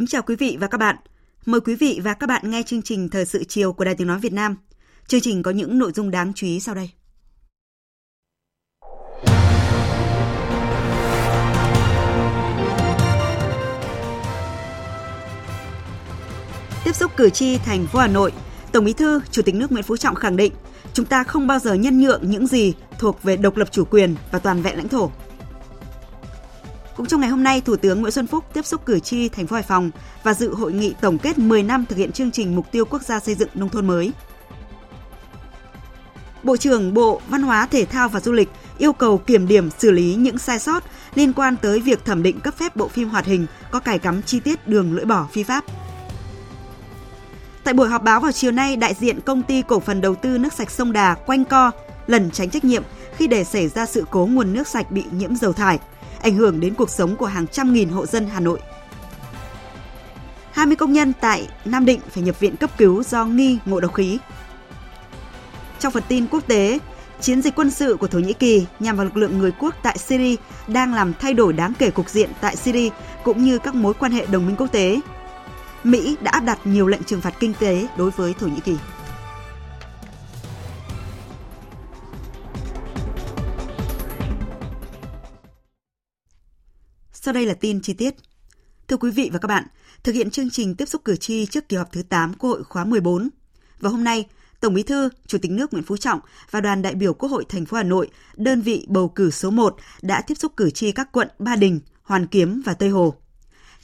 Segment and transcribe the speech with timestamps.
[0.00, 0.96] Kính chào quý vị và các bạn.
[1.46, 4.06] Mời quý vị và các bạn nghe chương trình Thời sự chiều của Đài Tiếng
[4.06, 4.56] Nói Việt Nam.
[5.06, 6.90] Chương trình có những nội dung đáng chú ý sau đây.
[16.84, 18.32] Tiếp xúc cử tri thành phố Hà Nội,
[18.72, 20.52] Tổng Bí thư, Chủ tịch nước Nguyễn Phú Trọng khẳng định,
[20.92, 24.14] chúng ta không bao giờ nhân nhượng những gì thuộc về độc lập chủ quyền
[24.32, 25.10] và toàn vẹn lãnh thổ.
[27.00, 29.46] Cũng trong ngày hôm nay, Thủ tướng Nguyễn Xuân Phúc tiếp xúc cử tri thành
[29.46, 29.90] phố Hải Phòng
[30.22, 33.02] và dự hội nghị tổng kết 10 năm thực hiện chương trình mục tiêu quốc
[33.02, 34.12] gia xây dựng nông thôn mới.
[36.42, 38.48] Bộ trưởng Bộ Văn hóa Thể thao và Du lịch
[38.78, 40.84] yêu cầu kiểm điểm xử lý những sai sót
[41.14, 44.22] liên quan tới việc thẩm định cấp phép bộ phim hoạt hình có cài cắm
[44.22, 45.64] chi tiết đường lưỡi bỏ phi pháp.
[47.64, 50.38] Tại buổi họp báo vào chiều nay, đại diện công ty cổ phần đầu tư
[50.38, 51.70] nước sạch sông Đà quanh co
[52.06, 52.82] lẩn tránh trách nhiệm
[53.16, 55.78] khi để xảy ra sự cố nguồn nước sạch bị nhiễm dầu thải,
[56.22, 58.60] ảnh hưởng đến cuộc sống của hàng trăm nghìn hộ dân Hà Nội.
[60.52, 63.94] 20 công nhân tại Nam Định phải nhập viện cấp cứu do nghi ngộ độc
[63.94, 64.18] khí.
[65.78, 66.78] Trong phần tin quốc tế,
[67.20, 69.98] chiến dịch quân sự của Thổ Nhĩ Kỳ nhằm vào lực lượng người quốc tại
[69.98, 72.90] Syria đang làm thay đổi đáng kể cục diện tại Syria
[73.24, 75.00] cũng như các mối quan hệ đồng minh quốc tế.
[75.84, 78.76] Mỹ đã áp đặt nhiều lệnh trừng phạt kinh tế đối với Thổ Nhĩ Kỳ.
[87.22, 88.14] Sau đây là tin chi tiết.
[88.88, 89.64] Thưa quý vị và các bạn,
[90.02, 92.64] thực hiện chương trình tiếp xúc cử tri trước kỳ họp thứ 8 Quốc hội
[92.64, 93.28] khóa 14.
[93.80, 94.26] Và hôm nay,
[94.60, 96.20] Tổng Bí thư, Chủ tịch nước Nguyễn Phú Trọng
[96.50, 99.50] và đoàn đại biểu Quốc hội thành phố Hà Nội, đơn vị bầu cử số
[99.50, 103.14] 1 đã tiếp xúc cử tri các quận Ba Đình, Hoàn Kiếm và Tây Hồ.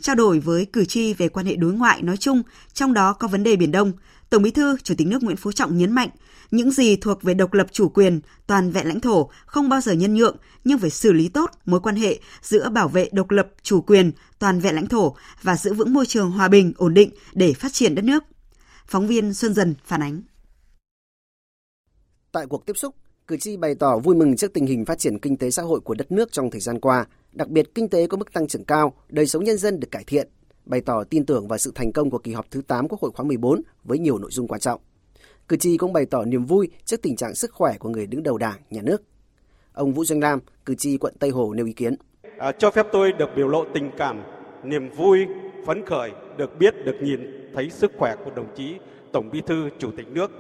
[0.01, 2.43] Trao đổi với cử tri về quan hệ đối ngoại nói chung,
[2.73, 3.93] trong đó có vấn đề Biển Đông,
[4.31, 6.09] Tổng Bí thư, Chủ tịch nước Nguyễn Phú Trọng nhấn mạnh,
[6.51, 9.93] những gì thuộc về độc lập chủ quyền, toàn vẹn lãnh thổ không bao giờ
[9.93, 13.49] nhân nhượng, nhưng phải xử lý tốt mối quan hệ giữa bảo vệ độc lập
[13.63, 17.11] chủ quyền, toàn vẹn lãnh thổ và giữ vững môi trường hòa bình, ổn định
[17.33, 18.25] để phát triển đất nước.
[18.87, 20.23] Phóng viên Xuân Dần phản ánh.
[22.33, 22.95] Tại cuộc tiếp xúc,
[23.27, 25.81] cử tri bày tỏ vui mừng trước tình hình phát triển kinh tế xã hội
[25.81, 28.65] của đất nước trong thời gian qua, đặc biệt kinh tế có mức tăng trưởng
[28.65, 30.29] cao, đời sống nhân dân được cải thiện,
[30.65, 33.11] bày tỏ tin tưởng vào sự thành công của kỳ họp thứ 8 Quốc hội
[33.15, 34.81] khóa 14 với nhiều nội dung quan trọng.
[35.49, 38.23] Cử tri cũng bày tỏ niềm vui trước tình trạng sức khỏe của người đứng
[38.23, 39.03] đầu Đảng, Nhà nước.
[39.73, 41.95] Ông Vũ Doanh Lam, cử tri quận Tây Hồ nêu ý kiến.
[42.39, 44.23] À, cho phép tôi được biểu lộ tình cảm,
[44.65, 45.27] niềm vui,
[45.67, 48.75] phấn khởi được biết, được nhìn thấy sức khỏe của đồng chí
[49.13, 50.31] Tổng Bí thư Chủ tịch nước.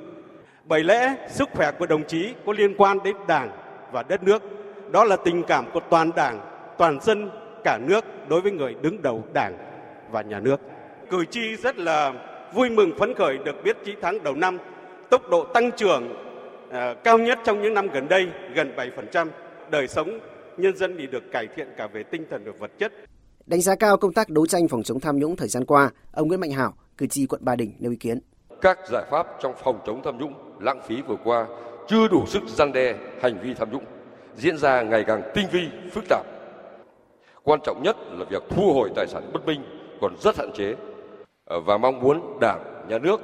[0.65, 3.51] Bởi lẽ sức khỏe của đồng chí có liên quan đến Đảng
[3.93, 4.43] và đất nước.
[4.91, 6.41] Đó là tình cảm của toàn Đảng,
[6.79, 7.31] toàn dân,
[7.65, 9.57] cả nước đối với người đứng đầu Đảng
[10.11, 10.61] và nhà nước.
[11.11, 12.13] Cử tri rất là
[12.55, 14.59] vui mừng phấn khởi được biết chí thắng đầu năm
[15.11, 16.13] tốc độ tăng trưởng
[16.69, 16.75] uh,
[17.05, 18.73] cao nhất trong những năm gần đây, gần
[19.13, 19.29] 7%.
[19.71, 20.19] Đời sống
[20.57, 22.93] nhân dân thì được cải thiện cả về tinh thần và vật chất.
[23.47, 26.29] Đánh giá cao công tác đấu tranh phòng chống tham nhũng thời gian qua, ông
[26.29, 28.19] Nguyễn Mạnh Hảo, cử tri quận Ba Đình nêu ý kiến.
[28.61, 31.47] Các giải pháp trong phòng chống tham nhũng, lãng phí vừa qua
[31.89, 33.85] chưa đủ sức răn đe hành vi tham nhũng,
[34.37, 36.27] diễn ra ngày càng tinh vi, phức tạp.
[37.43, 39.61] Quan trọng nhất là việc thu hồi tài sản bất minh
[40.01, 40.75] còn rất hạn chế
[41.47, 43.21] và mong muốn Đảng, Nhà nước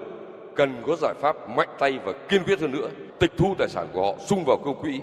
[0.56, 2.90] cần có giải pháp mạnh tay và kiên quyết hơn nữa,
[3.20, 5.00] tịch thu tài sản của họ sung vào công quỹ,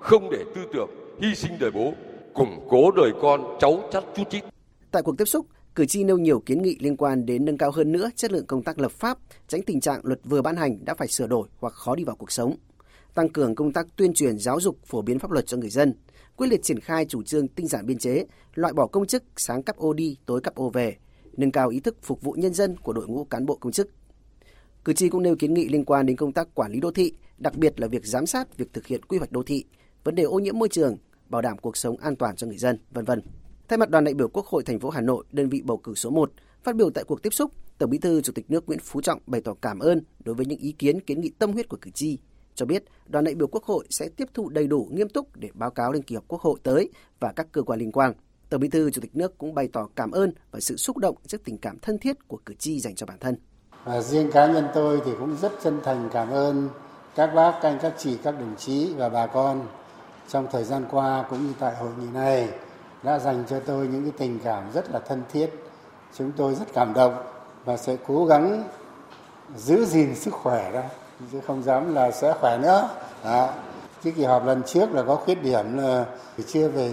[0.00, 0.88] không để tư tưởng
[1.20, 1.92] hy sinh đời bố,
[2.34, 4.44] củng cố đời con cháu chắt chút chít.
[4.90, 7.70] Tại cuộc tiếp xúc, cử tri nêu nhiều kiến nghị liên quan đến nâng cao
[7.70, 9.18] hơn nữa chất lượng công tác lập pháp,
[9.48, 12.16] tránh tình trạng luật vừa ban hành đã phải sửa đổi hoặc khó đi vào
[12.16, 12.56] cuộc sống,
[13.14, 15.94] tăng cường công tác tuyên truyền giáo dục phổ biến pháp luật cho người dân,
[16.36, 18.24] quyết liệt triển khai chủ trương tinh giản biên chế,
[18.54, 20.96] loại bỏ công chức sáng cấp ô đi tối cấp ô về,
[21.36, 23.88] nâng cao ý thức phục vụ nhân dân của đội ngũ cán bộ công chức.
[24.88, 27.12] Cử tri cũng nêu kiến nghị liên quan đến công tác quản lý đô thị,
[27.38, 29.64] đặc biệt là việc giám sát việc thực hiện quy hoạch đô thị,
[30.04, 30.96] vấn đề ô nhiễm môi trường,
[31.26, 33.22] bảo đảm cuộc sống an toàn cho người dân, vân vân.
[33.68, 35.94] Thay mặt đoàn đại biểu Quốc hội thành phố Hà Nội, đơn vị bầu cử
[35.94, 36.32] số 1,
[36.62, 39.20] phát biểu tại cuộc tiếp xúc, Tổng Bí thư Chủ tịch nước Nguyễn Phú Trọng
[39.26, 41.90] bày tỏ cảm ơn đối với những ý kiến kiến nghị tâm huyết của cử
[41.90, 42.18] tri,
[42.54, 45.50] cho biết đoàn đại biểu Quốc hội sẽ tiếp thu đầy đủ nghiêm túc để
[45.54, 46.90] báo cáo lên kỳ họp Quốc hội tới
[47.20, 48.12] và các cơ quan liên quan.
[48.48, 51.16] Tổng Bí thư Chủ tịch nước cũng bày tỏ cảm ơn và sự xúc động
[51.26, 53.36] trước tình cảm thân thiết của cử tri dành cho bản thân.
[53.88, 56.68] Và riêng cá nhân tôi thì cũng rất chân thành cảm ơn
[57.14, 59.66] các bác, các anh, các chị, các đồng chí và bà con
[60.28, 62.48] trong thời gian qua cũng như tại hội nghị này
[63.02, 65.50] đã dành cho tôi những cái tình cảm rất là thân thiết.
[66.14, 67.14] Chúng tôi rất cảm động
[67.64, 68.64] và sẽ cố gắng
[69.56, 70.82] giữ gìn sức khỏe đó
[71.32, 72.88] chứ không dám là sẽ khỏe nữa.
[73.24, 73.48] Đó.
[74.04, 76.04] Chứ kỳ họp lần trước là có khuyết điểm là
[76.46, 76.90] chưa về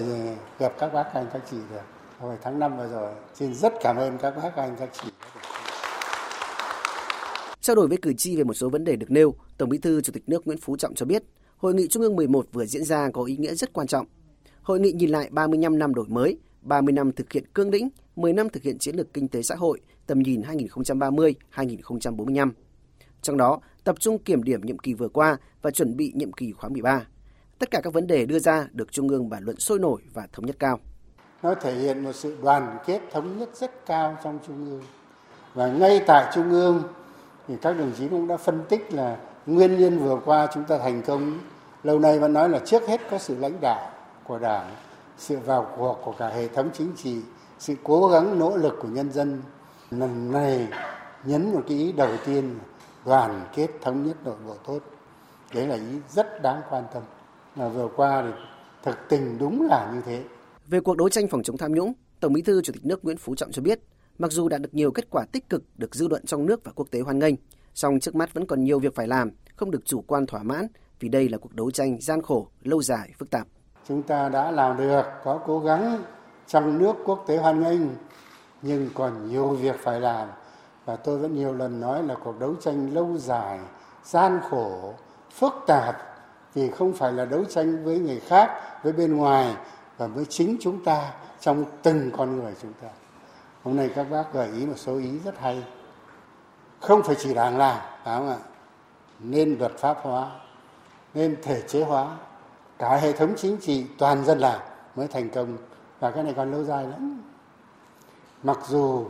[0.60, 1.82] gặp các bác các anh các chị được.
[2.20, 3.12] Hồi tháng năm vừa rồi.
[3.34, 5.10] Xin rất cảm ơn các bác các anh các chị.
[7.66, 10.02] Trao đổi với cử tri về một số vấn đề được nêu, Tổng Bí thư
[10.02, 11.24] Chủ tịch nước Nguyễn Phú Trọng cho biết,
[11.58, 14.06] Hội nghị Trung ương 11 vừa diễn ra có ý nghĩa rất quan trọng.
[14.62, 18.34] Hội nghị nhìn lại 35 năm đổi mới, 30 năm thực hiện cương lĩnh, 10
[18.34, 22.52] năm thực hiện chiến lược kinh tế xã hội, tầm nhìn 2030-2045.
[23.22, 26.52] Trong đó, tập trung kiểm điểm nhiệm kỳ vừa qua và chuẩn bị nhiệm kỳ
[26.52, 27.08] khóa 13.
[27.60, 30.28] Tất cả các vấn đề đưa ra được Trung ương bàn luận sôi nổi và
[30.34, 30.80] thống nhất cao.
[31.44, 34.84] Nó thể hiện một sự đoàn kết thống nhất rất cao trong Trung ương.
[35.54, 36.84] Và ngay tại Trung ương
[37.48, 40.78] thì các đồng chí cũng đã phân tích là nguyên nhân vừa qua chúng ta
[40.78, 41.40] thành công.
[41.84, 43.92] Lâu nay vẫn nói là trước hết có sự lãnh đạo
[44.24, 44.76] của đảng,
[45.18, 47.22] sự vào cuộc của cả hệ thống chính trị,
[47.60, 49.42] sự cố gắng, nỗ lực của nhân dân.
[49.92, 50.68] Lần này
[51.26, 52.60] nhấn một cái ý đầu tiên,
[53.06, 54.80] đoàn kết thống nhất nội bộ tốt.
[55.54, 57.04] Đấy là ý rất đáng quan tâm.
[57.56, 58.32] Mà vừa qua thì
[58.84, 60.24] thực tình đúng là như thế.
[60.68, 63.18] Về cuộc đấu tranh phòng chống tham nhũng, tổng bí thư chủ tịch nước nguyễn
[63.18, 63.80] phú trọng cho biết
[64.18, 66.72] mặc dù đã được nhiều kết quả tích cực được dư luận trong nước và
[66.76, 67.36] quốc tế hoan nghênh,
[67.74, 70.68] song trước mắt vẫn còn nhiều việc phải làm, không được chủ quan thỏa mãn
[71.00, 73.48] vì đây là cuộc đấu tranh gian khổ, lâu dài, phức tạp.
[73.88, 76.04] Chúng ta đã làm được, có cố gắng
[76.48, 77.82] trong nước quốc tế hoan nghênh,
[78.62, 80.30] nhưng còn nhiều việc phải làm.
[80.86, 83.60] Và tôi vẫn nhiều lần nói là cuộc đấu tranh lâu dài,
[84.04, 84.94] gian khổ,
[85.32, 85.96] phức tạp
[86.54, 88.50] vì không phải là đấu tranh với người khác,
[88.84, 89.56] với bên ngoài,
[89.98, 92.88] và với chính chúng ta, trong từng con người chúng ta
[93.66, 95.64] hôm nay các bác gợi ý một số ý rất hay.
[96.80, 98.38] Không phải chỉ đảng làm, phải không ạ?
[99.20, 100.32] Nên luật pháp hóa,
[101.14, 102.18] nên thể chế hóa.
[102.78, 104.60] Cả hệ thống chính trị, toàn dân làm
[104.96, 105.58] mới thành công.
[106.00, 107.22] Và cái này còn lâu dài lắm.
[108.44, 109.06] Mặc dù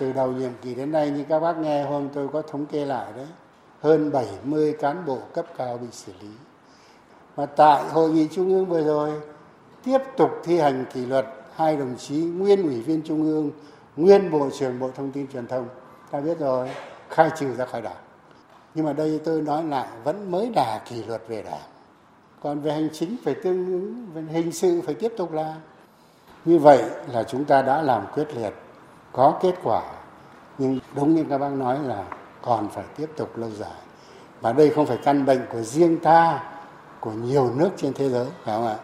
[0.00, 2.84] từ đầu nhiệm kỳ đến nay, như các bác nghe, hôm tôi có thống kê
[2.84, 3.26] lại đấy,
[3.80, 6.30] hơn 70 cán bộ cấp cao bị xử lý.
[7.36, 9.12] Mà tại hội nghị trung ương vừa rồi,
[9.84, 13.50] tiếp tục thi hành kỷ luật, hai đồng chí nguyên ủy viên trung ương
[13.98, 15.68] nguyên bộ trưởng bộ thông tin truyền thông,
[16.10, 16.70] ta biết rồi,
[17.08, 18.02] khai trừ ra khỏi đảng.
[18.74, 21.60] Nhưng mà đây tôi nói lại, vẫn mới đà kỷ luật về đảng.
[22.42, 25.54] Còn về hành chính phải tương ứng, về hình sự phải tiếp tục làm.
[26.44, 28.54] Như vậy là chúng ta đã làm quyết liệt,
[29.12, 29.82] có kết quả.
[30.58, 32.04] Nhưng đúng như các bác nói là
[32.42, 33.80] còn phải tiếp tục lâu dài.
[34.40, 36.42] Và đây không phải căn bệnh của riêng ta,
[37.00, 38.76] của nhiều nước trên thế giới, phải không ạ?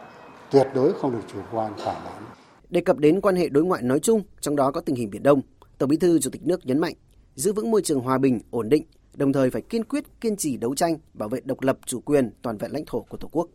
[0.50, 2.33] Tuyệt đối không được chủ quan thỏa mãn
[2.68, 5.22] đề cập đến quan hệ đối ngoại nói chung, trong đó có tình hình biển
[5.22, 5.40] đông.
[5.78, 6.94] Tổng bí thư chủ tịch nước nhấn mạnh,
[7.34, 8.84] giữ vững môi trường hòa bình, ổn định,
[9.14, 12.30] đồng thời phải kiên quyết, kiên trì đấu tranh, bảo vệ độc lập chủ quyền
[12.42, 13.48] toàn vẹn lãnh thổ của tổ quốc.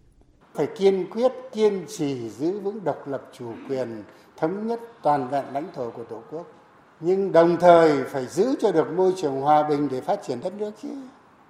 [0.53, 4.03] Phải kiên quyết, kiên trì giữ vững độc lập chủ quyền
[4.38, 6.47] thống nhất toàn vẹn lãnh thổ của tổ quốc.
[7.00, 10.53] Nhưng đồng thời phải giữ cho được môi trường hòa bình để phát triển đất
[10.53, 10.89] nước chứ.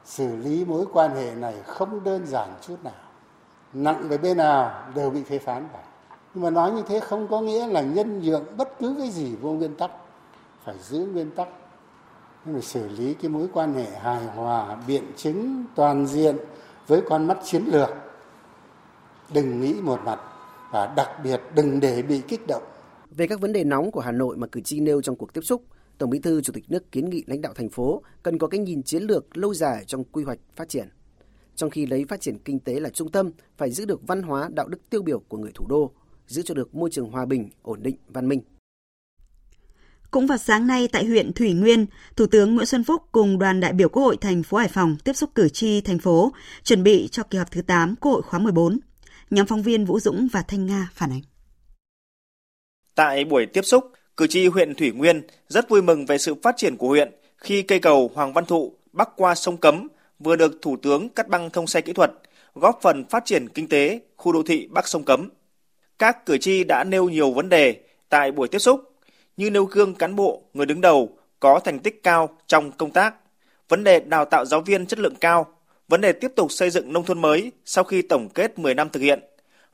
[0.06, 2.94] Xử lý mối quan hệ này không đơn giản chút nào.
[3.74, 5.84] Nặng về bên nào đều bị phê phán cả
[6.40, 9.36] nhưng mà nói như thế không có nghĩa là nhân nhượng bất cứ cái gì
[9.42, 9.92] vô nguyên tắc.
[10.66, 11.48] Phải giữ nguyên tắc.
[12.46, 16.38] Nhưng mà xử lý cái mối quan hệ hài hòa biện chứng toàn diện
[16.88, 17.90] với con mắt chiến lược.
[19.34, 20.20] Đừng nghĩ một mặt
[20.72, 22.64] và đặc biệt đừng để bị kích động.
[23.12, 25.42] Về các vấn đề nóng của Hà Nội mà cử tri nêu trong cuộc tiếp
[25.42, 25.64] xúc,
[25.98, 28.60] Tổng Bí thư Chủ tịch nước kiến nghị lãnh đạo thành phố cần có cái
[28.60, 30.90] nhìn chiến lược lâu dài trong quy hoạch phát triển.
[31.56, 34.50] Trong khi lấy phát triển kinh tế là trung tâm, phải giữ được văn hóa
[34.54, 35.92] đạo đức tiêu biểu của người thủ đô,
[36.30, 38.42] giữ cho được môi trường hòa bình, ổn định, văn minh.
[40.12, 43.60] Cũng vào sáng nay tại huyện Thủy Nguyên, Thủ tướng Nguyễn Xuân Phúc cùng đoàn
[43.60, 46.34] đại biểu Quốc hội thành phố Hải Phòng tiếp xúc cử tri thành phố,
[46.64, 48.80] chuẩn bị cho kỳ họp thứ 8 Quốc hội khóa 14.
[49.30, 51.22] Nhóm phóng viên Vũ Dũng và Thanh Nga phản ánh.
[52.96, 56.58] Tại buổi tiếp xúc, cử tri huyện Thủy Nguyên rất vui mừng về sự phát
[56.58, 59.88] triển của huyện khi cây cầu Hoàng Văn Thụ bắc qua sông Cấm
[60.20, 62.12] vừa được Thủ tướng cắt băng thông xe kỹ thuật,
[62.56, 65.30] góp phần phát triển kinh tế khu đô thị Bắc sông Cấm.
[66.00, 67.76] Các cử tri đã nêu nhiều vấn đề
[68.10, 68.82] tại buổi tiếp xúc
[69.38, 73.16] như nêu gương cán bộ, người đứng đầu có thành tích cao trong công tác,
[73.70, 75.46] vấn đề đào tạo giáo viên chất lượng cao,
[75.88, 78.90] vấn đề tiếp tục xây dựng nông thôn mới sau khi tổng kết 10 năm
[78.90, 79.20] thực hiện,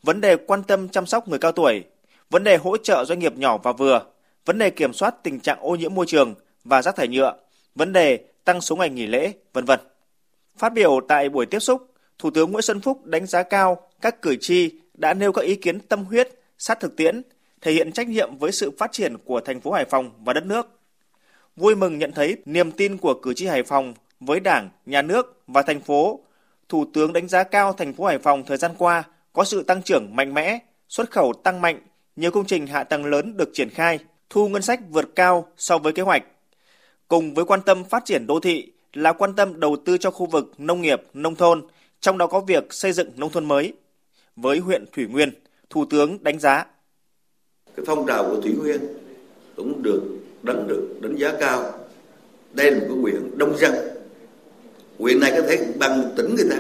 [0.04, 1.84] vấn đề quan tâm chăm sóc người cao tuổi,
[2.30, 4.06] vấn đề hỗ trợ doanh nghiệp nhỏ và vừa,
[4.46, 7.34] vấn đề kiểm soát tình trạng ô nhiễm môi trường và rác thải nhựa,
[7.76, 9.80] vấn đề tăng số ngày nghỉ lễ, vân vân.
[10.58, 14.22] Phát biểu tại buổi tiếp xúc, Thủ tướng Nguyễn Xuân Phúc đánh giá cao các
[14.22, 17.22] cử tri đã nêu các ý kiến tâm huyết, sát thực tiễn,
[17.62, 20.46] thể hiện trách nhiệm với sự phát triển của thành phố Hải Phòng và đất
[20.46, 20.80] nước.
[21.56, 25.42] Vui mừng nhận thấy niềm tin của cử tri Hải Phòng với Đảng, Nhà nước
[25.48, 26.20] và thành phố.
[26.70, 29.82] Thủ tướng đánh giá cao thành phố Hải Phòng thời gian qua có sự tăng
[29.82, 30.60] trưởng mạnh mẽ,
[30.90, 31.80] xuất khẩu tăng mạnh,
[32.16, 34.00] nhiều công trình hạ tầng lớn được triển khai,
[34.30, 36.24] thu ngân sách vượt cao so với kế hoạch.
[37.08, 40.26] Cùng với quan tâm phát triển đô thị là quan tâm đầu tư cho khu
[40.26, 41.68] vực nông nghiệp, nông thôn,
[42.00, 43.74] trong đó có việc xây dựng nông thôn mới.
[44.36, 45.30] Với huyện Thủy Nguyên,
[45.70, 46.66] Thủ tướng đánh giá.
[47.76, 48.80] Cái phong trào của Thủy Nguyên
[49.56, 50.02] cũng được
[50.44, 51.80] đánh được đánh giá cao.
[52.54, 53.74] Đây là một cái huyện đông dân.
[55.00, 56.58] Huyện này có thể bằng một tỉnh người ta.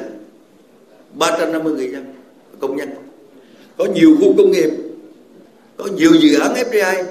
[1.13, 2.05] 350 người dân,
[2.59, 2.89] công nhân.
[3.77, 4.69] Có nhiều khu công nghiệp,
[5.77, 7.03] có nhiều dự án FDI,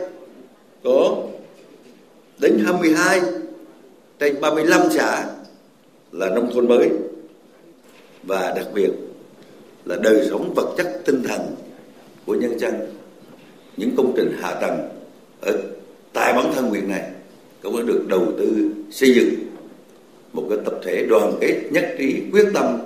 [0.84, 1.26] có
[2.38, 3.20] đến 22
[4.18, 5.26] trên 35 xã
[6.12, 6.90] là nông thôn mới
[8.22, 8.90] và đặc biệt
[9.84, 11.40] là đời sống vật chất tinh thần
[12.26, 12.74] của nhân dân.
[13.76, 14.78] Những công trình hạ tầng
[15.40, 15.58] ở
[16.12, 17.10] tại bản thân huyện này
[17.62, 19.34] cũng đã được đầu tư, xây dựng
[20.32, 22.78] một cái tập thể đoàn kết, nhất trí, quyết tâm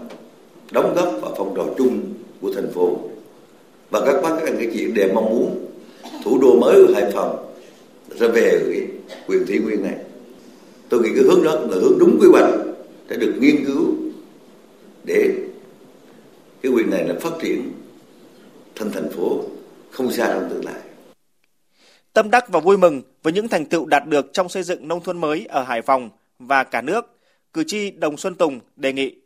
[0.71, 2.01] đóng góp vào phong trào chung
[2.41, 2.99] của thành phố.
[3.91, 5.67] Và các bác, các anh, các chị đều mong muốn
[6.25, 7.55] thủ đô mới của Hải Phòng
[8.21, 8.61] sẽ về
[9.27, 9.97] huyện Thủy Nguyên này.
[10.89, 12.51] Tôi nghĩ cái hướng đó là hướng đúng quy hoạch,
[13.11, 13.95] sẽ được nghiên cứu
[15.05, 15.31] để
[16.89, 17.73] huyện này là phát triển
[18.77, 19.43] thành thành phố
[19.91, 20.75] không xa trong tương lai.
[22.13, 25.01] Tâm đắc và vui mừng với những thành tựu đạt được trong xây dựng nông
[25.01, 27.19] thôn mới ở Hải Phòng và cả nước,
[27.53, 29.17] cử tri Đồng Xuân Tùng đề nghị.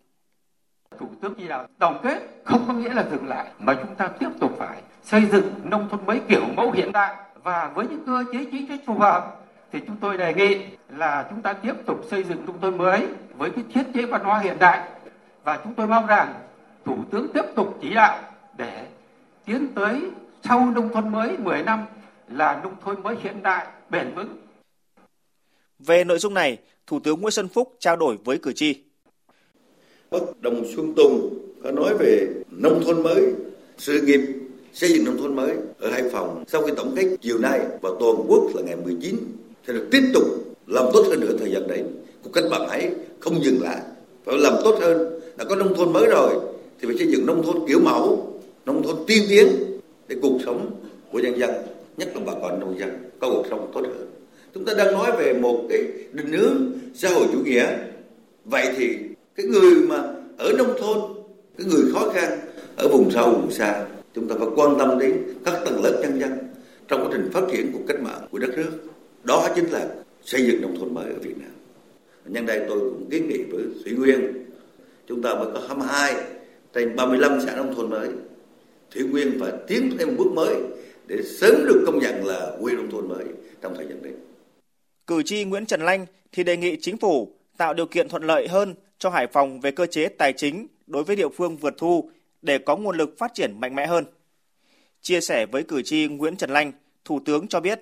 [0.99, 4.09] Thủ tướng chỉ đạo tổng kết không có nghĩa là dừng lại mà chúng ta
[4.21, 8.07] tiếp tục phải xây dựng nông thôn mới kiểu mẫu hiện đại và với những
[8.07, 9.37] cơ chế chính sách phù hợp
[9.73, 10.59] thì chúng tôi đề nghị
[10.97, 14.21] là chúng ta tiếp tục xây dựng nông thôn mới với cái thiết chế văn
[14.25, 14.89] hóa hiện đại
[15.45, 16.35] và chúng tôi mong rằng
[16.85, 18.23] thủ tướng tiếp tục chỉ đạo
[18.57, 18.87] để
[19.45, 20.01] tiến tới
[20.45, 21.87] sau nông thôn mới 10 năm
[22.29, 24.37] là nông thôn mới hiện đại bền vững.
[25.79, 28.83] Về nội dung này, Thủ tướng Nguyễn Xuân Phúc trao đổi với cử tri.
[30.11, 33.33] Bác Đồng Xuân Tùng có nói về nông thôn mới,
[33.79, 34.21] sự nghiệp
[34.73, 37.91] xây dựng nông thôn mới ở Hải Phòng sau khi tổng kết chiều nay và
[38.01, 39.17] toàn quốc là ngày 19
[39.67, 40.25] thì được tiếp tục
[40.67, 41.83] làm tốt hơn nữa thời gian đấy
[42.25, 43.81] cuộc cách mạng ấy không dừng lại
[44.25, 46.52] phải làm tốt hơn đã có nông thôn mới rồi
[46.83, 48.33] thì phải xây dựng nông thôn kiểu mẫu,
[48.67, 49.47] nông thôn tiên tiến
[50.09, 50.71] để cuộc sống
[51.13, 51.51] của nhân dân,
[51.97, 54.11] nhất là bà con nông dân có cuộc sống tốt hơn.
[54.55, 57.77] Chúng ta đang nói về một cái định hướng xã hội chủ nghĩa.
[58.45, 58.97] Vậy thì
[59.37, 59.97] cái người mà
[60.39, 60.99] ở nông thôn,
[61.59, 62.39] cái người khó khăn
[62.77, 66.21] ở vùng sâu, vùng xa, chúng ta phải quan tâm đến các tầng lớp nhân
[66.21, 66.33] dân
[66.89, 68.71] trong quá trình phát triển của cách mạng của đất nước.
[69.25, 69.89] Đó chính là
[70.25, 71.51] xây dựng nông thôn mới ở Việt Nam.
[72.27, 74.21] Nhân đây tôi cũng kiến nghị với Thủy Nguyên,
[75.09, 76.15] chúng ta mới có 22
[76.75, 78.09] trên 35 xã nông thôn mới
[78.95, 80.57] Thủy Nguyên phải tiến thêm một bước mới
[81.07, 83.25] để sớm được công nhận là huyện nông thôn mới
[83.63, 84.15] trong thời gian đến.
[85.07, 88.49] Cử tri Nguyễn Trần Lanh thì đề nghị chính phủ tạo điều kiện thuận lợi
[88.49, 92.11] hơn cho Hải Phòng về cơ chế tài chính đối với địa phương vượt thu
[92.43, 94.05] để có nguồn lực phát triển mạnh mẽ hơn.
[95.01, 96.73] Chia sẻ với cử tri Nguyễn Trần Lanh,
[97.05, 97.81] Thủ tướng cho biết.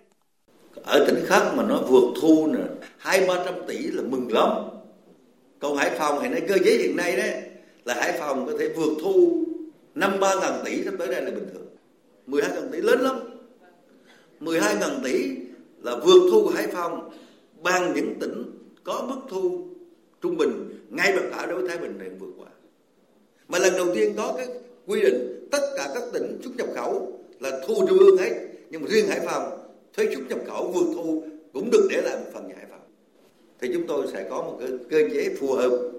[0.75, 2.61] Ở tỉnh khác mà nó vượt thu nè,
[2.99, 4.49] hai ba trăm tỷ là mừng lắm.
[5.59, 7.50] Còn Hải Phòng hiện nay cơ chế hiện nay đấy
[7.85, 9.45] là Hải Phòng có thể vượt thu
[9.95, 11.67] năm ba ngàn tỷ sắp tới đây là bình thường.
[12.27, 13.17] 12 ngàn tỷ lớn lắm.
[14.41, 15.29] 12 ngàn tỷ
[15.83, 17.11] là vượt thu của Hải Phòng
[17.63, 18.45] bằng những tỉnh
[18.85, 19.67] có mức thu
[20.23, 22.49] trung bình, ngay bằng cả đối với Thái Bình này vượt qua.
[23.49, 24.49] Mà lần đầu tiên có cái
[24.87, 28.31] quy định tất cả các tỉnh xuất nhập khẩu là thu trung ương hết.
[28.71, 29.59] Nhưng mà riêng Hải Phòng,
[29.97, 32.81] thuế xuất nhập khẩu vượt thu cũng được để lại một phần nhà Hải Phòng.
[33.61, 35.91] Thì chúng tôi sẽ có một cái cơ chế phù hợp,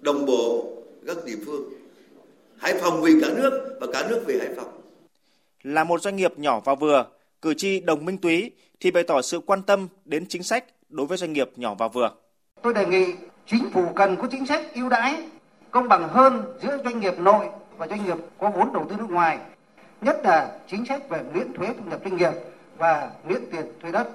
[0.00, 0.71] đồng bộ
[1.06, 1.72] các địa phương.
[2.58, 4.80] Hải Phòng vì cả nước và cả nước vì Hải Phòng.
[5.62, 7.06] Là một doanh nghiệp nhỏ và vừa,
[7.42, 11.06] cử tri Đồng Minh Túy thì bày tỏ sự quan tâm đến chính sách đối
[11.06, 12.10] với doanh nghiệp nhỏ và vừa.
[12.62, 13.06] Tôi đề nghị
[13.46, 15.22] chính phủ cần có chính sách ưu đãi
[15.70, 19.10] công bằng hơn giữa doanh nghiệp nội và doanh nghiệp có vốn đầu tư nước
[19.10, 19.38] ngoài,
[20.00, 22.32] nhất là chính sách về miễn thuế thu nhập doanh nghiệp
[22.78, 24.08] và miễn tiền thuê đất.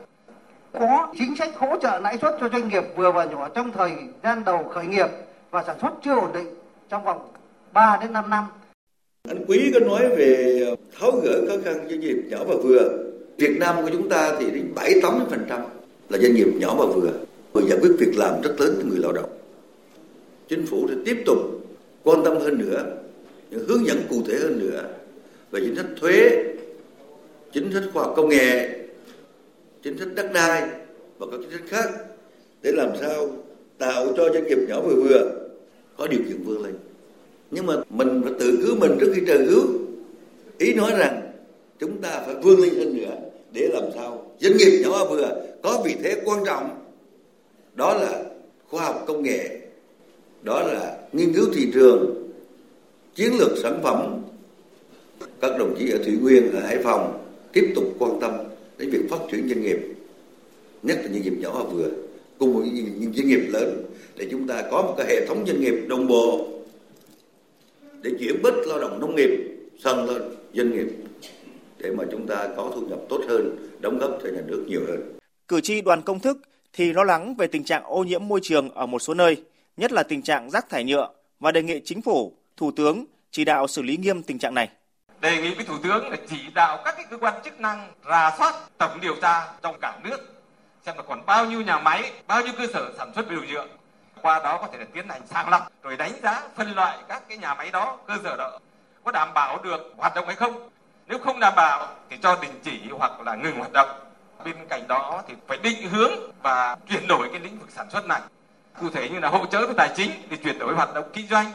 [0.74, 3.92] Có chính sách hỗ trợ lãi suất cho doanh nghiệp vừa và nhỏ trong thời
[4.24, 5.08] gian đầu khởi nghiệp
[5.52, 6.57] và sản xuất chưa ổn định
[6.90, 7.28] trong vòng
[7.74, 8.44] 3 đến 5 năm.
[9.28, 10.62] Anh Quý có nói về
[11.00, 13.04] tháo gỡ khó khăn doanh nghiệp nhỏ và vừa.
[13.38, 15.66] Việt Nam của chúng ta thì đến 7 80%
[16.10, 17.12] là doanh nghiệp nhỏ và vừa,
[17.54, 19.30] vừa giải quyết việc làm rất lớn cho người lao động.
[20.50, 21.38] Chính phủ sẽ tiếp tục
[22.04, 22.86] quan tâm hơn nữa,
[23.52, 24.84] những hướng dẫn cụ thể hơn nữa
[25.52, 26.44] về chính sách thuế,
[27.54, 28.80] chính sách khoa học công nghệ,
[29.84, 30.70] chính sách đất đai
[31.18, 31.90] và các chính sách khác
[32.62, 33.30] để làm sao
[33.78, 35.47] tạo cho doanh nghiệp nhỏ và vừa
[35.98, 36.76] có điều kiện vươn lên.
[37.52, 39.64] nhưng mà mình phải tự cứu mình trước khi trời cứu,
[40.58, 41.32] ý nói rằng
[41.80, 43.16] chúng ta phải vươn lên hơn nữa
[43.54, 46.70] để làm sao doanh nghiệp nhỏ và vừa có vị thế quan trọng.
[47.76, 48.24] Đó là
[48.70, 49.60] khoa học công nghệ,
[50.44, 52.30] đó là nghiên cứu thị trường,
[53.16, 54.22] chiến lược sản phẩm.
[55.42, 58.32] Các đồng chí ở thủy nguyên, ở hải phòng tiếp tục quan tâm
[58.78, 59.78] đến việc phát triển doanh nghiệp,
[60.84, 61.90] nhất là doanh nghiệp nhỏ và vừa
[62.40, 65.62] cùng với những doanh nghiệp lớn để chúng ta có một cái hệ thống doanh
[65.62, 66.48] nghiệp đồng bộ
[68.02, 69.30] để chuyển bớt lao động nông nghiệp
[69.84, 70.22] sang lên
[70.54, 70.88] doanh nghiệp
[71.78, 74.82] để mà chúng ta có thu nhập tốt hơn, đóng góp cho nhà nước nhiều
[74.88, 75.18] hơn.
[75.48, 76.38] Cử tri đoàn công thức
[76.74, 79.44] thì lo lắng về tình trạng ô nhiễm môi trường ở một số nơi,
[79.78, 83.46] nhất là tình trạng rác thải nhựa và đề nghị chính phủ, thủ tướng chỉ
[83.46, 84.70] đạo xử lý nghiêm tình trạng này.
[85.22, 88.36] Đề nghị với thủ tướng là chỉ đạo các cái cơ quan chức năng rà
[88.38, 90.37] soát tổng điều tra trong cả nước
[90.88, 93.66] xem là còn bao nhiêu nhà máy, bao nhiêu cơ sở sản xuất đồ nhựa.
[94.22, 97.24] Qua đó có thể là tiến hành sàng lọc rồi đánh giá phân loại các
[97.30, 98.60] cái nhà máy đó, cơ sở đó
[99.04, 100.70] có đảm bảo được hoạt động hay không.
[101.08, 103.90] Nếu không đảm bảo thì cho đình chỉ hoặc là ngừng hoạt động.
[104.46, 108.06] Bên cạnh đó thì phải định hướng và chuyển đổi cái lĩnh vực sản xuất
[108.06, 108.22] này.
[108.82, 111.28] Cụ thể như là hỗ trợ về tài chính để chuyển đổi hoạt động kinh
[111.28, 111.52] doanh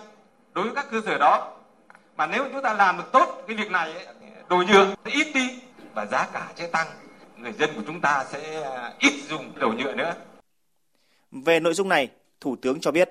[0.52, 1.52] đối với các cơ sở đó.
[2.16, 4.06] Mà nếu chúng ta làm được tốt cái việc này,
[4.48, 5.60] đồ nhựa ít đi
[5.94, 6.86] và giá cả sẽ tăng
[7.42, 8.70] người dân của chúng ta sẽ
[9.00, 10.14] ít dùng đồ nhựa nữa.
[11.30, 13.10] Về nội dung này, Thủ tướng cho biết.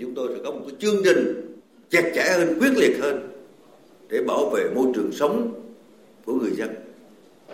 [0.00, 1.56] Chúng tôi sẽ có một cái chương trình
[1.90, 3.44] chặt chẽ hơn, quyết liệt hơn
[4.08, 5.62] để bảo vệ môi trường sống
[6.24, 6.74] của người dân.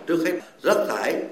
[0.07, 1.23] Trước hết rác thải,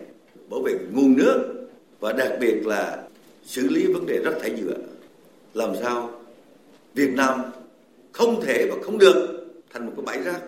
[0.50, 1.68] bảo vệ nguồn nước
[2.00, 3.04] và đặc biệt là
[3.46, 4.78] xử lý vấn đề rác thải nhựa.
[5.54, 6.12] Làm sao
[6.94, 7.42] Việt Nam
[8.12, 10.42] không thể và không được thành một cái bãi rác.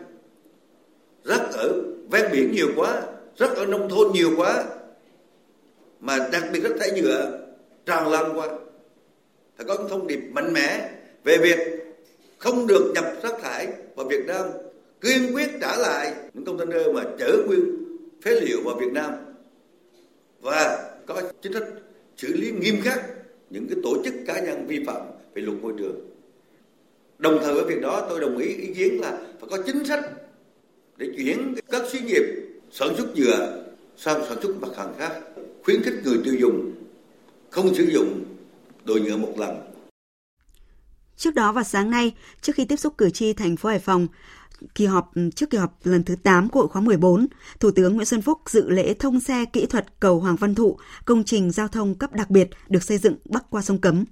[1.23, 3.01] Rác ở ven biển nhiều quá,
[3.37, 4.63] rác ở nông thôn nhiều quá,
[5.99, 7.47] mà đặc biệt rác thải nhựa
[7.85, 8.47] tràn lan quá.
[9.57, 10.89] Phải có thông điệp mạnh mẽ
[11.23, 11.59] về việc
[12.37, 14.45] không được nhập rác thải vào Việt Nam
[15.01, 17.61] kiên quyết trả lại những container mà chở nguyên
[18.21, 19.11] phế liệu vào Việt Nam
[20.41, 21.63] và có chính sách
[22.17, 23.03] xử lý nghiêm khắc
[23.49, 25.01] những cái tổ chức cá nhân vi phạm
[25.33, 26.09] về luật môi trường.
[27.17, 30.11] Đồng thời với việc đó tôi đồng ý ý kiến là phải có chính sách
[30.97, 32.23] để chuyển các xí nghiệp
[32.71, 33.63] sản xuất nhựa
[33.97, 35.11] sang sản xuất mặt hàng khác,
[35.63, 36.71] khuyến khích người tiêu dùng
[37.49, 38.23] không sử dụng
[38.83, 39.73] đồ nhựa một lần.
[41.17, 44.07] Trước đó vào sáng nay, trước khi tiếp xúc cử tri thành phố Hải Phòng,
[44.75, 47.27] kỳ họp trước kỳ họp lần thứ 8 của hội khóa 14,
[47.59, 50.77] Thủ tướng Nguyễn Xuân Phúc dự lễ thông xe kỹ thuật cầu Hoàng Văn Thụ,
[51.05, 54.05] công trình giao thông cấp đặc biệt được xây dựng bắc qua sông Cấm.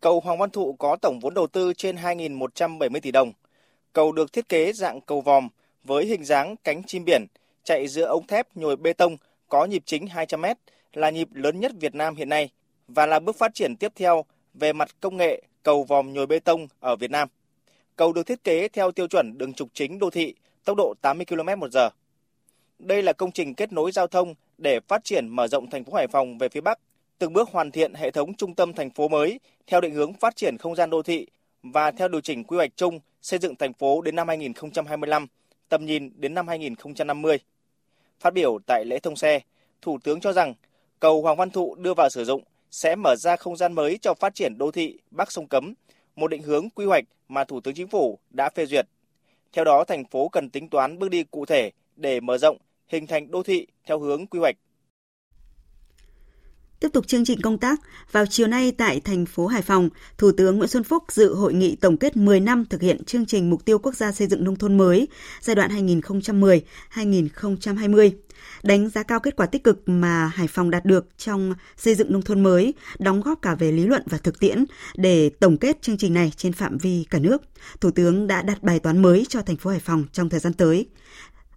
[0.00, 3.32] Cầu Hoàng Văn Thụ có tổng vốn đầu tư trên 2.170 tỷ đồng.
[3.92, 5.48] Cầu được thiết kế dạng cầu vòm
[5.84, 7.26] với hình dáng cánh chim biển,
[7.64, 9.16] chạy giữa ống thép nhồi bê tông
[9.48, 10.46] có nhịp chính 200 m,
[10.92, 12.50] là nhịp lớn nhất Việt Nam hiện nay
[12.88, 16.38] và là bước phát triển tiếp theo về mặt công nghệ cầu vòm nhồi bê
[16.38, 17.28] tông ở Việt Nam.
[17.96, 21.26] Cầu được thiết kế theo tiêu chuẩn đường trục chính đô thị, tốc độ 80
[21.26, 21.88] km một giờ.
[22.78, 25.92] Đây là công trình kết nối giao thông để phát triển mở rộng thành phố
[25.94, 26.78] Hải Phòng về phía Bắc,
[27.18, 30.36] từng bước hoàn thiện hệ thống trung tâm thành phố mới theo định hướng phát
[30.36, 31.26] triển không gian đô thị
[31.62, 35.26] và theo điều chỉnh quy hoạch chung xây dựng thành phố đến năm 2025,
[35.68, 37.38] tầm nhìn đến năm 2050.
[38.20, 39.40] Phát biểu tại lễ thông xe,
[39.82, 40.54] Thủ tướng cho rằng
[41.00, 44.14] cầu Hoàng Văn Thụ đưa vào sử dụng sẽ mở ra không gian mới cho
[44.14, 45.74] phát triển đô thị Bắc sông Cấm,
[46.16, 48.86] một định hướng quy hoạch mà Thủ tướng Chính phủ đã phê duyệt.
[49.52, 52.56] Theo đó, thành phố cần tính toán bước đi cụ thể để mở rộng,
[52.88, 54.56] hình thành đô thị theo hướng quy hoạch.
[56.84, 57.80] Tiếp tục chương trình công tác,
[58.12, 61.54] vào chiều nay tại thành phố Hải Phòng, Thủ tướng Nguyễn Xuân Phúc dự hội
[61.54, 64.44] nghị tổng kết 10 năm thực hiện chương trình mục tiêu quốc gia xây dựng
[64.44, 65.08] nông thôn mới
[65.40, 65.70] giai đoạn
[66.94, 68.10] 2010-2020
[68.62, 72.12] đánh giá cao kết quả tích cực mà Hải Phòng đạt được trong xây dựng
[72.12, 74.64] nông thôn mới, đóng góp cả về lý luận và thực tiễn
[74.96, 77.42] để tổng kết chương trình này trên phạm vi cả nước.
[77.80, 80.52] Thủ tướng đã đặt bài toán mới cho thành phố Hải Phòng trong thời gian
[80.52, 80.86] tới.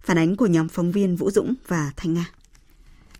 [0.02, 2.30] Phản ánh của nhóm phóng viên Vũ Dũng và Thanh Nga.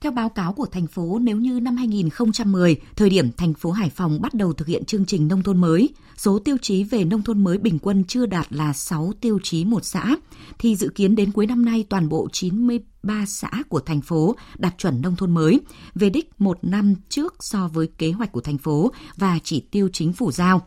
[0.01, 3.91] Theo báo cáo của thành phố, nếu như năm 2010, thời điểm thành phố Hải
[3.91, 7.23] Phòng bắt đầu thực hiện chương trình nông thôn mới, số tiêu chí về nông
[7.23, 10.17] thôn mới bình quân chưa đạt là 6 tiêu chí một xã,
[10.59, 14.75] thì dự kiến đến cuối năm nay toàn bộ 93 xã của thành phố đạt
[14.79, 15.61] chuẩn nông thôn mới,
[15.95, 19.89] về đích một năm trước so với kế hoạch của thành phố và chỉ tiêu
[19.93, 20.67] chính phủ giao.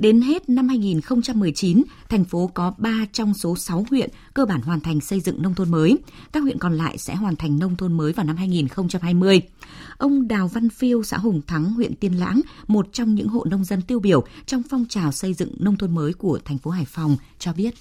[0.00, 4.80] Đến hết năm 2019, thành phố có 3 trong số 6 huyện cơ bản hoàn
[4.80, 5.98] thành xây dựng nông thôn mới.
[6.32, 9.42] Các huyện còn lại sẽ hoàn thành nông thôn mới vào năm 2020.
[9.98, 13.64] Ông Đào Văn Phiêu, xã Hùng Thắng, huyện Tiên Lãng, một trong những hộ nông
[13.64, 16.84] dân tiêu biểu trong phong trào xây dựng nông thôn mới của thành phố Hải
[16.88, 17.74] Phòng, cho biết.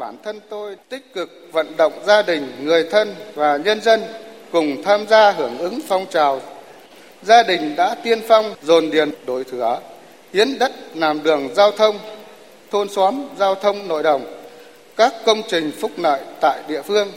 [0.00, 4.00] Bản thân tôi tích cực vận động gia đình, người thân và nhân dân
[4.52, 6.40] cùng tham gia hưởng ứng phong trào.
[7.22, 9.80] Gia đình đã tiên phong dồn điền đổi thửa
[10.32, 11.98] hiến đất làm đường giao thông,
[12.70, 14.24] thôn xóm, giao thông nội đồng,
[14.96, 17.12] các công trình phúc lợi tại địa phương,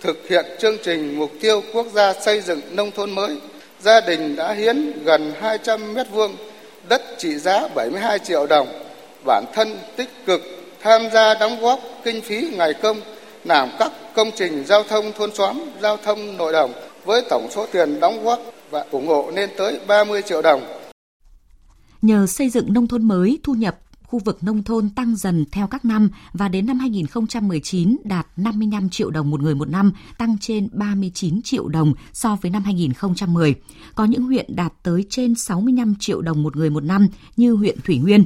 [0.00, 3.36] thực hiện chương trình mục tiêu quốc gia xây dựng nông thôn mới.
[3.80, 6.36] Gia đình đã hiến gần 200 mét vuông
[6.88, 8.68] đất trị giá 72 triệu đồng.
[9.26, 10.42] Bản thân tích cực
[10.80, 13.00] tham gia đóng góp kinh phí ngày công
[13.44, 16.72] làm các công trình giao thông thôn xóm, giao thông nội đồng
[17.04, 18.40] với tổng số tiền đóng góp
[18.70, 20.62] và ủng hộ lên tới 30 triệu đồng.
[22.02, 25.66] Nhờ xây dựng nông thôn mới, thu nhập khu vực nông thôn tăng dần theo
[25.66, 30.38] các năm và đến năm 2019 đạt 55 triệu đồng một người một năm, tăng
[30.40, 33.54] trên 39 triệu đồng so với năm 2010.
[33.94, 37.78] Có những huyện đạt tới trên 65 triệu đồng một người một năm như huyện
[37.84, 38.24] Thủy Nguyên.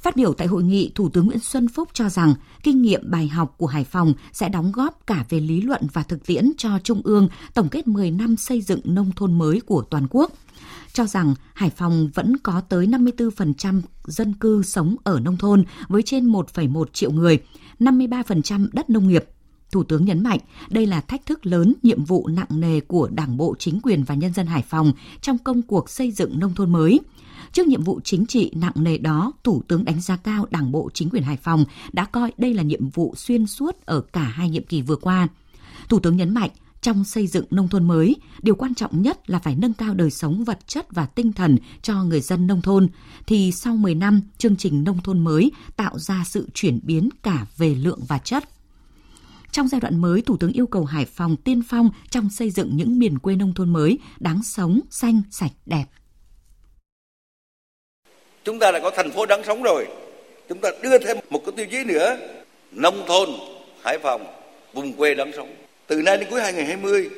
[0.00, 3.28] Phát biểu tại hội nghị, Thủ tướng Nguyễn Xuân Phúc cho rằng kinh nghiệm bài
[3.28, 6.78] học của Hải Phòng sẽ đóng góp cả về lý luận và thực tiễn cho
[6.84, 10.32] Trung ương tổng kết 10 năm xây dựng nông thôn mới của toàn quốc
[10.94, 16.02] cho rằng Hải Phòng vẫn có tới 54% dân cư sống ở nông thôn với
[16.02, 17.38] trên 1,1 triệu người,
[17.80, 19.24] 53% đất nông nghiệp.
[19.72, 20.38] Thủ tướng nhấn mạnh
[20.70, 24.14] đây là thách thức lớn, nhiệm vụ nặng nề của Đảng bộ, chính quyền và
[24.14, 27.00] nhân dân Hải Phòng trong công cuộc xây dựng nông thôn mới.
[27.52, 30.90] Trước nhiệm vụ chính trị nặng nề đó, Thủ tướng đánh giá cao Đảng bộ
[30.94, 34.50] chính quyền Hải Phòng đã coi đây là nhiệm vụ xuyên suốt ở cả hai
[34.50, 35.28] nhiệm kỳ vừa qua.
[35.88, 36.50] Thủ tướng nhấn mạnh,
[36.84, 40.10] trong xây dựng nông thôn mới, điều quan trọng nhất là phải nâng cao đời
[40.10, 42.88] sống vật chất và tinh thần cho người dân nông thôn,
[43.26, 47.46] thì sau 10 năm, chương trình nông thôn mới tạo ra sự chuyển biến cả
[47.56, 48.44] về lượng và chất.
[49.50, 52.76] Trong giai đoạn mới, Thủ tướng yêu cầu Hải Phòng tiên phong trong xây dựng
[52.76, 55.84] những miền quê nông thôn mới đáng sống, xanh, sạch, đẹp.
[58.44, 59.86] Chúng ta đã có thành phố đáng sống rồi.
[60.48, 62.16] Chúng ta đưa thêm một cái tiêu chí nữa,
[62.72, 63.28] nông thôn
[63.82, 64.26] Hải Phòng,
[64.74, 67.10] vùng quê đáng sống từ nay đến cuối 2020,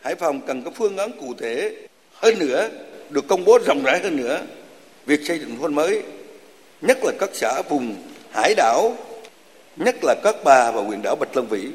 [0.00, 1.76] Hải Phòng cần có phương án cụ thể
[2.12, 2.68] hơn nữa,
[3.10, 4.40] được công bố rộng rãi hơn nữa.
[5.06, 6.02] Việc xây dựng thôn mới,
[6.80, 7.96] nhất là các xã vùng
[8.30, 8.96] hải đảo,
[9.76, 11.68] nhất là các bà và huyện đảo Bạch Long Vĩ.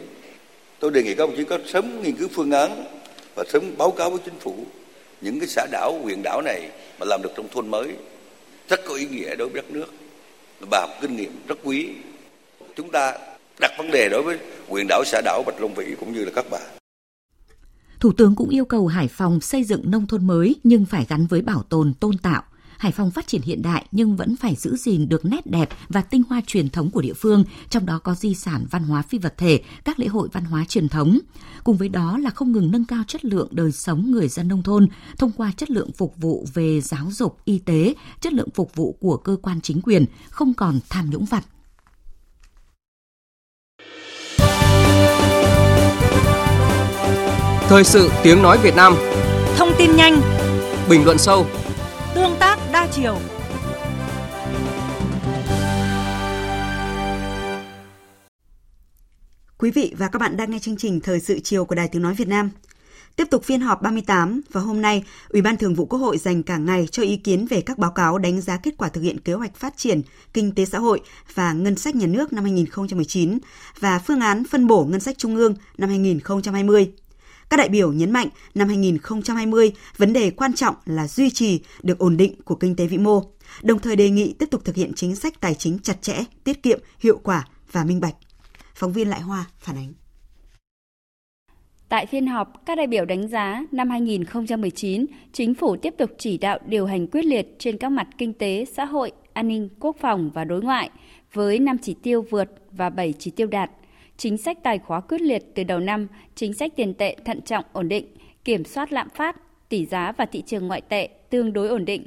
[0.80, 2.84] Tôi đề nghị các ông chí có sớm nghiên cứu phương án
[3.36, 4.56] và sớm báo cáo với chính phủ
[5.22, 6.62] những cái xã đảo, huyện đảo này
[7.00, 7.88] mà làm được trong thôn mới
[8.70, 9.94] rất có ý nghĩa đối với đất nước.
[10.70, 11.90] Bà học kinh nghiệm rất quý.
[12.76, 13.18] Chúng ta
[13.60, 16.32] đặt vấn đề đối với huyện đảo xã đảo Bạch Long Vĩ cũng như là
[16.36, 16.60] các bà.
[18.00, 21.28] Thủ tướng cũng yêu cầu Hải Phòng xây dựng nông thôn mới nhưng phải gắn
[21.28, 22.44] với bảo tồn tôn tạo.
[22.78, 26.02] Hải Phòng phát triển hiện đại nhưng vẫn phải giữ gìn được nét đẹp và
[26.02, 29.18] tinh hoa truyền thống của địa phương, trong đó có di sản văn hóa phi
[29.18, 31.20] vật thể, các lễ hội văn hóa truyền thống.
[31.64, 34.64] Cùng với đó là không ngừng nâng cao chất lượng đời sống người dân nông
[34.64, 38.76] thôn thông qua chất lượng phục vụ về giáo dục, y tế, chất lượng phục
[38.76, 41.46] vụ của cơ quan chính quyền, không còn tham nhũng vặt.
[47.70, 48.96] Thời sự tiếng nói Việt Nam
[49.58, 50.22] Thông tin nhanh
[50.90, 51.46] Bình luận sâu
[52.16, 53.18] Tương tác đa chiều
[59.58, 62.02] Quý vị và các bạn đang nghe chương trình Thời sự chiều của Đài Tiếng
[62.02, 62.50] Nói Việt Nam.
[63.16, 66.44] Tiếp tục phiên họp 38 và hôm nay, Ủy ban Thường vụ Quốc hội dành
[66.44, 69.20] cả ngày cho ý kiến về các báo cáo đánh giá kết quả thực hiện
[69.20, 70.02] kế hoạch phát triển
[70.34, 71.02] kinh tế xã hội
[71.34, 73.38] và ngân sách nhà nước năm 2019
[73.80, 76.92] và phương án phân bổ ngân sách trung ương năm 2020.
[77.50, 82.00] Các đại biểu nhấn mạnh năm 2020, vấn đề quan trọng là duy trì được
[82.00, 83.24] ổn định của kinh tế vĩ mô,
[83.62, 86.64] đồng thời đề nghị tiếp tục thực hiện chính sách tài chính chặt chẽ, tiết
[86.64, 88.16] kiệm, hiệu quả và minh bạch.
[88.76, 89.94] Phóng viên Lại Hoa phản ánh.
[91.90, 96.38] Tại phiên họp, các đại biểu đánh giá năm 2019, chính phủ tiếp tục chỉ
[96.38, 99.98] đạo điều hành quyết liệt trên các mặt kinh tế, xã hội, an ninh, quốc
[100.02, 100.90] phòng và đối ngoại,
[101.34, 103.72] với 5 chỉ tiêu vượt và 7 chỉ tiêu đạt
[104.20, 107.66] chính sách tài khóa quyết liệt từ đầu năm, chính sách tiền tệ thận trọng
[107.74, 108.06] ổn định,
[108.44, 109.36] kiểm soát lạm phát,
[109.70, 112.06] tỷ giá và thị trường ngoại tệ tương đối ổn định.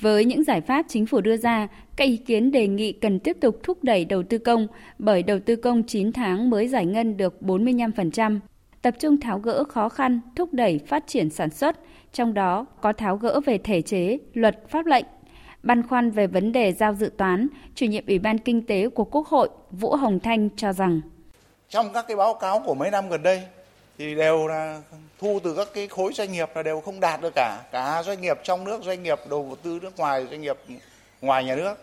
[0.00, 3.36] Với những giải pháp chính phủ đưa ra, các ý kiến đề nghị cần tiếp
[3.40, 4.66] tục thúc đẩy đầu tư công
[4.98, 8.40] bởi đầu tư công 9 tháng mới giải ngân được 45%,
[8.82, 11.76] tập trung tháo gỡ khó khăn, thúc đẩy phát triển sản xuất,
[12.12, 15.04] trong đó có tháo gỡ về thể chế, luật, pháp lệnh,
[15.62, 19.04] Băn khoăn về vấn đề giao dự toán, chủ nhiệm Ủy ban Kinh tế của
[19.04, 21.00] Quốc hội Vũ Hồng Thanh cho rằng
[21.70, 23.42] trong các cái báo cáo của mấy năm gần đây,
[23.98, 24.80] thì đều là
[25.18, 27.58] thu từ các cái khối doanh nghiệp là đều không đạt được cả.
[27.72, 30.58] Cả doanh nghiệp trong nước, doanh nghiệp đầu tư nước ngoài, doanh nghiệp
[31.20, 31.74] ngoài nhà nước.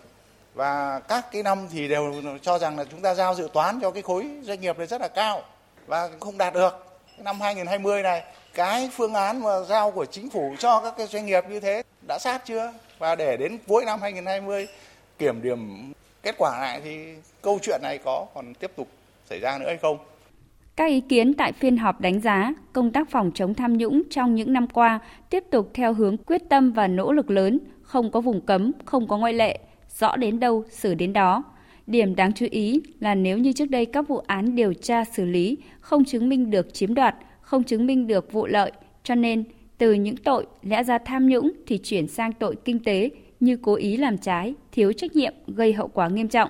[0.53, 3.91] Và các cái năm thì đều cho rằng là chúng ta giao dự toán cho
[3.91, 5.41] cái khối doanh nghiệp này rất là cao
[5.87, 6.87] và không đạt được.
[7.17, 11.25] Năm 2020 này, cái phương án mà giao của chính phủ cho các cái doanh
[11.25, 12.73] nghiệp như thế đã sát chưa?
[12.99, 14.67] Và để đến cuối năm 2020
[15.17, 15.93] kiểm điểm
[16.23, 18.87] kết quả lại thì câu chuyện này có còn tiếp tục
[19.25, 19.97] xảy ra nữa hay không?
[20.75, 24.35] Các ý kiến tại phiên họp đánh giá công tác phòng chống tham nhũng trong
[24.35, 28.21] những năm qua tiếp tục theo hướng quyết tâm và nỗ lực lớn, không có
[28.21, 29.59] vùng cấm, không có ngoại lệ,
[29.99, 31.43] rõ đến đâu xử đến đó.
[31.87, 35.25] Điểm đáng chú ý là nếu như trước đây các vụ án điều tra xử
[35.25, 38.71] lý không chứng minh được chiếm đoạt, không chứng minh được vụ lợi,
[39.03, 39.43] cho nên
[39.77, 43.09] từ những tội lẽ ra tham nhũng thì chuyển sang tội kinh tế
[43.39, 46.49] như cố ý làm trái, thiếu trách nhiệm gây hậu quả nghiêm trọng.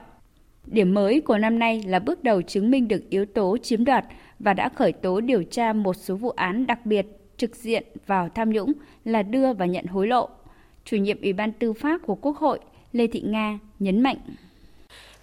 [0.65, 4.05] Điểm mới của năm nay là bước đầu chứng minh được yếu tố chiếm đoạt
[4.39, 7.05] và đã khởi tố điều tra một số vụ án đặc biệt
[7.37, 8.73] trực diện vào tham nhũng
[9.05, 10.29] là đưa và nhận hối lộ.
[10.85, 12.59] Chủ nhiệm Ủy ban Tư pháp của Quốc hội
[12.91, 14.17] Lê Thị Nga nhấn mạnh.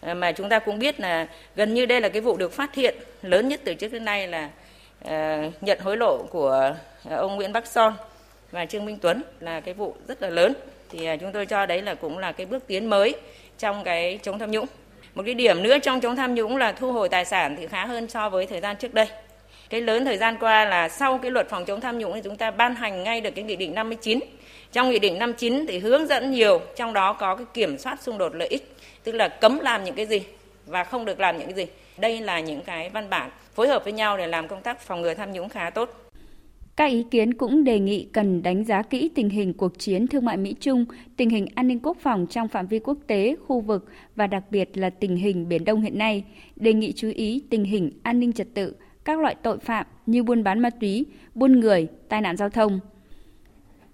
[0.00, 2.74] À, mà chúng ta cũng biết là gần như đây là cái vụ được phát
[2.74, 4.50] hiện lớn nhất từ trước đến nay là
[5.04, 6.74] uh, nhận hối lộ của
[7.10, 7.92] à, ông Nguyễn Bắc Son
[8.50, 10.52] và Trương Minh Tuấn là cái vụ rất là lớn
[10.90, 13.14] thì chúng tôi cho đấy là cũng là cái bước tiến mới
[13.58, 14.66] trong cái chống tham nhũng.
[15.14, 17.86] Một cái điểm nữa trong chống tham nhũng là thu hồi tài sản thì khá
[17.86, 19.06] hơn so với thời gian trước đây.
[19.70, 22.36] Cái lớn thời gian qua là sau cái luật phòng chống tham nhũng thì chúng
[22.36, 24.20] ta ban hành ngay được cái nghị định 59.
[24.72, 28.18] Trong nghị định 59 thì hướng dẫn nhiều, trong đó có cái kiểm soát xung
[28.18, 30.22] đột lợi ích, tức là cấm làm những cái gì
[30.66, 31.66] và không được làm những cái gì.
[31.96, 35.02] Đây là những cái văn bản phối hợp với nhau để làm công tác phòng
[35.02, 36.09] ngừa tham nhũng khá tốt.
[36.80, 40.24] Các ý kiến cũng đề nghị cần đánh giá kỹ tình hình cuộc chiến thương
[40.24, 40.84] mại Mỹ Trung,
[41.16, 44.44] tình hình an ninh quốc phòng trong phạm vi quốc tế, khu vực và đặc
[44.50, 46.24] biệt là tình hình Biển Đông hiện nay,
[46.56, 50.22] đề nghị chú ý tình hình an ninh trật tự, các loại tội phạm như
[50.22, 52.80] buôn bán ma túy, buôn người, tai nạn giao thông.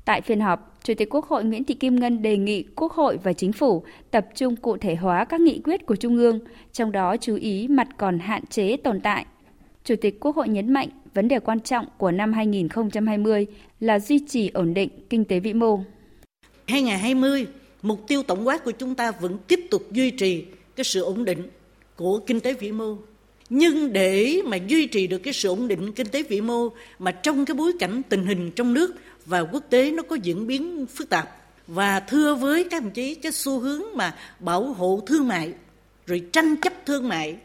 [0.04, 3.18] Tại phiên họp, Chủ tịch Quốc hội Nguyễn Thị Kim Ngân đề nghị Quốc hội
[3.22, 6.38] và Chính phủ tập trung cụ thể hóa các nghị quyết của Trung ương,
[6.72, 9.26] trong đó chú ý mặt còn hạn chế tồn tại.
[9.84, 13.46] Chủ tịch Quốc hội nhấn mạnh vấn đề quan trọng của năm 2020
[13.80, 15.80] là duy trì ổn định kinh tế vĩ mô.
[16.66, 17.46] 2020,
[17.82, 20.44] mục tiêu tổng quát của chúng ta vẫn tiếp tục duy trì
[20.76, 21.42] cái sự ổn định
[21.96, 22.96] của kinh tế vĩ mô.
[23.48, 27.10] Nhưng để mà duy trì được cái sự ổn định kinh tế vĩ mô mà
[27.10, 28.94] trong cái bối cảnh tình hình trong nước
[29.26, 33.14] và quốc tế nó có diễn biến phức tạp và thưa với các đồng chí
[33.14, 35.52] cái xu hướng mà bảo hộ thương mại
[36.06, 37.36] rồi tranh chấp thương mại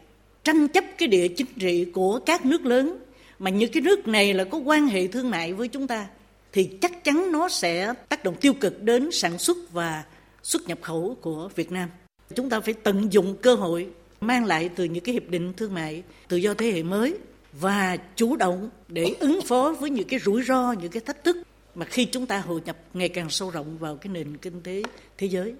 [0.44, 2.98] tranh chấp cái địa chính trị của các nước lớn
[3.42, 6.06] mà những cái nước này là có quan hệ thương mại với chúng ta
[6.52, 10.04] thì chắc chắn nó sẽ tác động tiêu cực đến sản xuất và
[10.42, 11.88] xuất nhập khẩu của Việt Nam.
[12.34, 13.88] Chúng ta phải tận dụng cơ hội
[14.20, 17.14] mang lại từ những cái hiệp định thương mại tự do thế hệ mới
[17.52, 21.36] và chủ động để ứng phó với những cái rủi ro, những cái thách thức
[21.74, 24.82] mà khi chúng ta hội nhập ngày càng sâu rộng vào cái nền kinh tế
[25.18, 25.54] thế giới.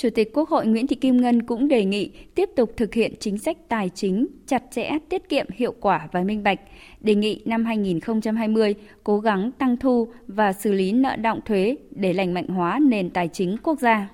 [0.00, 3.14] Chủ tịch Quốc hội Nguyễn Thị Kim Ngân cũng đề nghị tiếp tục thực hiện
[3.20, 6.60] chính sách tài chính chặt chẽ, tiết kiệm, hiệu quả và minh bạch.
[7.00, 12.12] Đề nghị năm 2020 cố gắng tăng thu và xử lý nợ động thuế để
[12.12, 14.08] lành mạnh hóa nền tài chính quốc gia.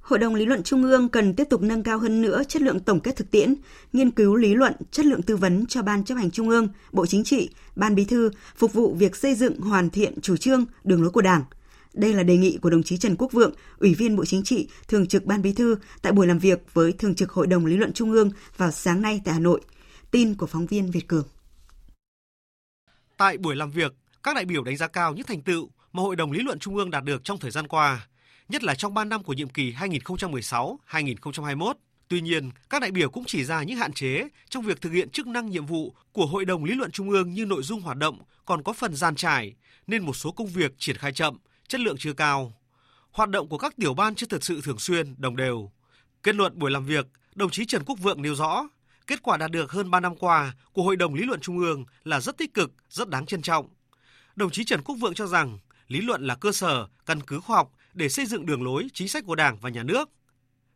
[0.00, 2.80] Hội đồng lý luận Trung ương cần tiếp tục nâng cao hơn nữa chất lượng
[2.80, 3.54] tổng kết thực tiễn,
[3.92, 7.06] nghiên cứu lý luận, chất lượng tư vấn cho Ban chấp hành Trung ương, Bộ
[7.06, 11.02] Chính trị, Ban Bí thư phục vụ việc xây dựng hoàn thiện chủ trương, đường
[11.02, 11.42] lối của Đảng.
[11.94, 14.68] Đây là đề nghị của đồng chí Trần Quốc Vượng, Ủy viên Bộ Chính trị,
[14.88, 17.76] Thường trực Ban Bí thư tại buổi làm việc với Thường trực Hội đồng lý
[17.76, 19.60] luận Trung ương vào sáng nay tại Hà Nội.
[20.10, 21.26] Tin của phóng viên Việt Cường.
[23.16, 26.16] Tại buổi làm việc, các đại biểu đánh giá cao những thành tựu mà Hội
[26.16, 28.06] đồng lý luận Trung ương đạt được trong thời gian qua,
[28.48, 31.74] nhất là trong 3 năm của nhiệm kỳ 2016-2021.
[32.08, 35.10] Tuy nhiên, các đại biểu cũng chỉ ra những hạn chế trong việc thực hiện
[35.10, 37.96] chức năng nhiệm vụ của Hội đồng lý luận Trung ương như nội dung hoạt
[37.96, 39.54] động còn có phần gian trải,
[39.86, 42.52] nên một số công việc triển khai chậm, chất lượng chưa cao.
[43.10, 45.70] Hoạt động của các tiểu ban chưa thật sự thường xuyên, đồng đều.
[46.22, 48.68] Kết luận buổi làm việc, đồng chí Trần Quốc Vượng nêu rõ,
[49.06, 51.84] kết quả đạt được hơn 3 năm qua của Hội đồng lý luận Trung ương
[52.04, 53.68] là rất tích cực, rất đáng trân trọng.
[54.36, 57.56] Đồng chí Trần Quốc Vượng cho rằng, lý luận là cơ sở, căn cứ khoa
[57.56, 60.10] học để xây dựng đường lối, chính sách của Đảng và Nhà nước.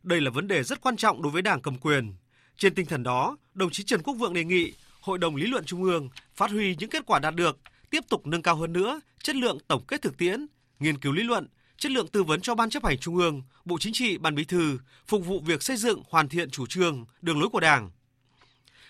[0.02, 2.14] Đây là vấn đề rất quan trọng đối với Đảng cầm quyền.
[2.56, 5.64] Trên tinh thần đó, đồng chí Trần Quốc Vượng đề nghị Hội đồng lý luận
[5.64, 7.58] Trung ương phát huy những kết quả đạt được,
[7.90, 10.46] tiếp tục nâng cao hơn nữa chất lượng tổng kết thực tiễn,
[10.82, 13.78] nghiên cứu lý luận, chất lượng tư vấn cho Ban chấp hành Trung ương, Bộ
[13.78, 17.40] Chính trị, Ban Bí thư, phục vụ việc xây dựng hoàn thiện chủ trương, đường
[17.40, 17.90] lối của Đảng.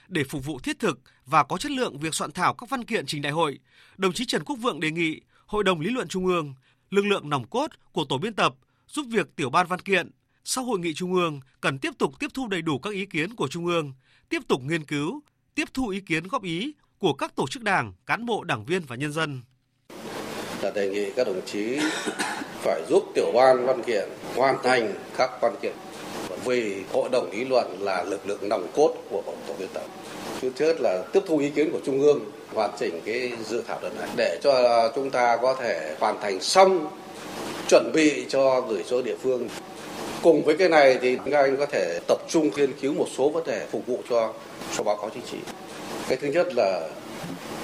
[0.09, 3.07] Để phục vụ thiết thực và có chất lượng việc soạn thảo các văn kiện
[3.07, 3.59] trình đại hội,
[3.97, 6.55] đồng chí Trần Quốc Vượng đề nghị Hội đồng lý luận Trung ương
[6.91, 8.55] lực lượng nòng cốt của tổ biên tập
[8.89, 10.11] giúp việc tiểu ban văn kiện
[10.45, 13.35] sau hội nghị trung ương cần tiếp tục tiếp thu đầy đủ các ý kiến
[13.35, 13.93] của trung ương,
[14.29, 15.21] tiếp tục nghiên cứu,
[15.55, 18.83] tiếp thu ý kiến góp ý của các tổ chức đảng, cán bộ, đảng viên
[18.83, 19.43] và nhân dân.
[20.63, 21.79] Là đề nghị các đồng chí
[22.63, 25.73] phải giúp tiểu ban văn kiện hoàn thành các văn kiện.
[26.45, 29.83] Vì hội đồng lý luận là lực lượng nòng cốt của tổ biên tập.
[30.43, 32.21] thứ nhất là tiếp thu ý kiến của trung ương,
[32.55, 36.41] hoàn chỉnh cái dự thảo lần này để cho chúng ta có thể hoàn thành
[36.41, 36.89] xong
[37.69, 39.49] chuẩn bị cho gửi cho địa phương.
[40.23, 43.29] Cùng với cái này thì các anh có thể tập trung nghiên cứu một số
[43.29, 44.33] vấn đề phục vụ cho
[44.77, 45.39] cho báo cáo chính trị.
[46.09, 46.89] Cái thứ nhất là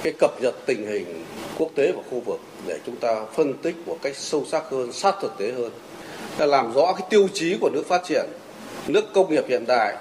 [0.02, 1.24] cái cập nhật tình hình
[1.58, 4.92] quốc tế và khu vực để chúng ta phân tích một cách sâu sắc hơn,
[4.92, 5.72] sát thực tế hơn.
[6.38, 8.26] Để làm rõ cái tiêu chí của nước phát triển,
[8.86, 9.96] nước công nghiệp hiện đại,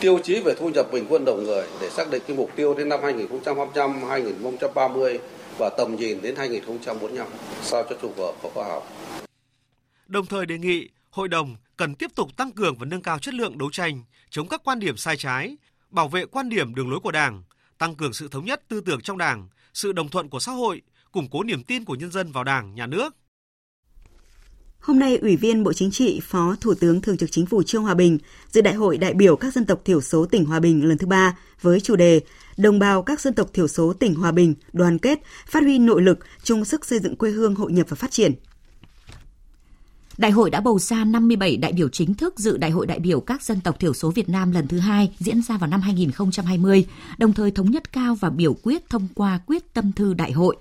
[0.00, 2.74] tiêu chí về thu nhập bình quân đầu người để xác định cái mục tiêu
[2.74, 5.18] đến năm 2025, 2030
[5.58, 7.26] và tầm nhìn đến 2045
[7.62, 8.92] sao cho phù hợp và khoa học.
[10.06, 13.34] Đồng thời đề nghị hội đồng cần tiếp tục tăng cường và nâng cao chất
[13.34, 15.56] lượng đấu tranh chống các quan điểm sai trái,
[15.90, 17.42] bảo vệ quan điểm đường lối của Đảng,
[17.78, 20.82] tăng cường sự thống nhất tư tưởng trong Đảng, sự đồng thuận của xã hội,
[21.12, 23.16] củng cố niềm tin của nhân dân vào Đảng, nhà nước.
[24.80, 27.82] Hôm nay, Ủy viên Bộ Chính trị, Phó Thủ tướng Thường trực Chính phủ Trương
[27.82, 28.18] Hòa Bình
[28.50, 31.06] dự Đại hội đại biểu các dân tộc thiểu số tỉnh Hòa Bình lần thứ
[31.06, 32.20] ba với chủ đề
[32.56, 36.02] Đồng bào các dân tộc thiểu số tỉnh Hòa Bình đoàn kết, phát huy nội
[36.02, 38.34] lực, chung sức xây dựng quê hương hội nhập và phát triển.
[40.18, 43.20] Đại hội đã bầu ra 57 đại biểu chính thức dự Đại hội đại biểu
[43.20, 46.86] các dân tộc thiểu số Việt Nam lần thứ hai diễn ra vào năm 2020,
[47.18, 50.56] đồng thời thống nhất cao và biểu quyết thông qua quyết tâm thư đại hội.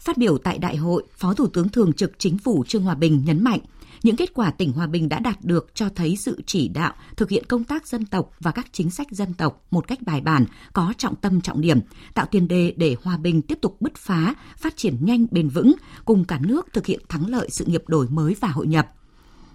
[0.00, 3.22] Phát biểu tại đại hội, Phó Thủ tướng Thường trực Chính phủ Trương Hòa Bình
[3.26, 3.60] nhấn mạnh,
[4.04, 7.30] những kết quả tỉnh Hòa Bình đã đạt được cho thấy sự chỉ đạo thực
[7.30, 10.44] hiện công tác dân tộc và các chính sách dân tộc một cách bài bản,
[10.72, 11.80] có trọng tâm trọng điểm,
[12.14, 15.74] tạo tiền đề để Hòa Bình tiếp tục bứt phá, phát triển nhanh bền vững,
[16.04, 18.88] cùng cả nước thực hiện thắng lợi sự nghiệp đổi mới và hội nhập.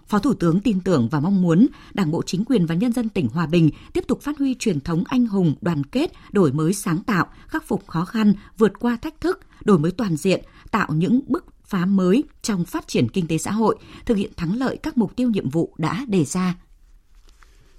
[0.07, 3.09] Phó Thủ tướng tin tưởng và mong muốn Đảng bộ chính quyền và nhân dân
[3.09, 6.73] tỉnh Hòa Bình tiếp tục phát huy truyền thống anh hùng, đoàn kết, đổi mới
[6.73, 10.87] sáng tạo, khắc phục khó khăn, vượt qua thách thức, đổi mới toàn diện, tạo
[10.93, 14.77] những bước phá mới trong phát triển kinh tế xã hội, thực hiện thắng lợi
[14.77, 16.55] các mục tiêu nhiệm vụ đã đề ra.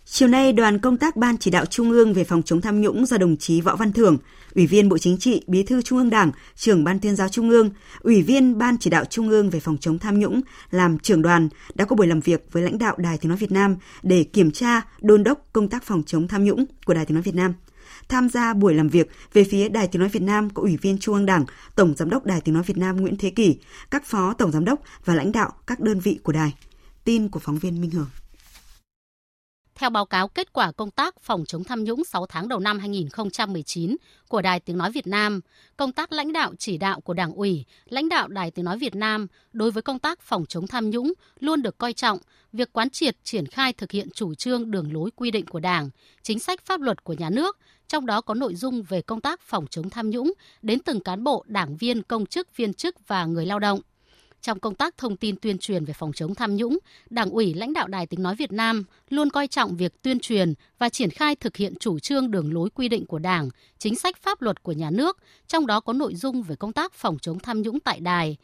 [0.05, 3.07] Chiều nay, đoàn công tác Ban chỉ đạo Trung ương về phòng chống tham nhũng
[3.07, 4.19] do đồng chí Võ Văn Thưởng,
[4.55, 7.51] Ủy viên Bộ Chính trị, Bí thư Trung ương Đảng, trưởng Ban tuyên giáo Trung
[7.51, 11.23] ương, Ủy viên Ban chỉ đạo Trung ương về phòng chống tham nhũng làm trưởng
[11.23, 14.25] đoàn đã có buổi làm việc với lãnh đạo Đài Tiếng nói Việt Nam để
[14.25, 17.35] kiểm tra, đôn đốc công tác phòng chống tham nhũng của Đài Tiếng nói Việt
[17.35, 17.55] Nam.
[18.11, 20.99] Tham gia buổi làm việc về phía Đài Tiếng nói Việt Nam có Ủy viên
[20.99, 21.45] Trung ương Đảng,
[21.75, 23.59] Tổng giám đốc Đài Tiếng nói Việt Nam Nguyễn Thế Kỳ
[23.91, 26.55] các phó tổng giám đốc và lãnh đạo các đơn vị của đài.
[27.05, 28.11] Tin của phóng viên Minh Hường.
[29.81, 32.79] Theo báo cáo kết quả công tác phòng chống tham nhũng 6 tháng đầu năm
[32.79, 33.97] 2019
[34.29, 35.41] của Đài Tiếng Nói Việt Nam,
[35.77, 38.95] công tác lãnh đạo chỉ đạo của Đảng ủy, lãnh đạo Đài Tiếng Nói Việt
[38.95, 42.19] Nam đối với công tác phòng chống tham nhũng luôn được coi trọng,
[42.53, 45.91] việc quán triệt triển khai thực hiện chủ trương đường lối quy định của Đảng,
[46.23, 49.41] chính sách pháp luật của nhà nước, trong đó có nội dung về công tác
[49.41, 53.25] phòng chống tham nhũng đến từng cán bộ, đảng viên, công chức, viên chức và
[53.25, 53.81] người lao động.
[54.43, 56.79] Trong công tác thông tin tuyên truyền về phòng chống tham nhũng,
[57.11, 60.55] Đảng ủy lãnh đạo Đài Tiếng Nói Việt Nam luôn coi trọng việc tuyên truyền
[60.79, 63.49] và triển khai thực hiện chủ trương đường lối quy định của Đảng,
[63.79, 66.93] chính sách pháp luật của nhà nước, trong đó có nội dung về công tác
[66.93, 68.37] phòng chống tham nhũng tại đài.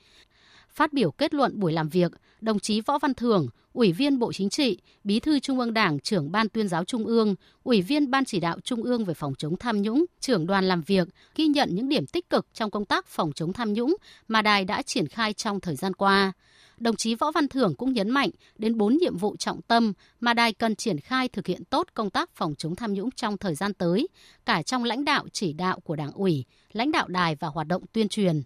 [0.76, 4.32] Phát biểu kết luận buổi làm việc, đồng chí Võ Văn Thưởng, Ủy viên Bộ
[4.32, 8.10] Chính trị, Bí thư Trung ương Đảng, trưởng Ban tuyên giáo Trung ương, Ủy viên
[8.10, 11.46] Ban chỉ đạo Trung ương về phòng chống tham nhũng, trưởng đoàn làm việc, ghi
[11.46, 13.96] nhận những điểm tích cực trong công tác phòng chống tham nhũng
[14.28, 16.32] mà đài đã triển khai trong thời gian qua.
[16.78, 20.34] Đồng chí Võ Văn Thưởng cũng nhấn mạnh đến bốn nhiệm vụ trọng tâm mà
[20.34, 23.54] đài cần triển khai thực hiện tốt công tác phòng chống tham nhũng trong thời
[23.54, 24.08] gian tới,
[24.46, 27.82] cả trong lãnh đạo chỉ đạo của Đảng ủy, lãnh đạo đài và hoạt động
[27.92, 28.42] tuyên truyền.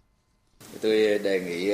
[0.81, 1.71] Tôi đề nghị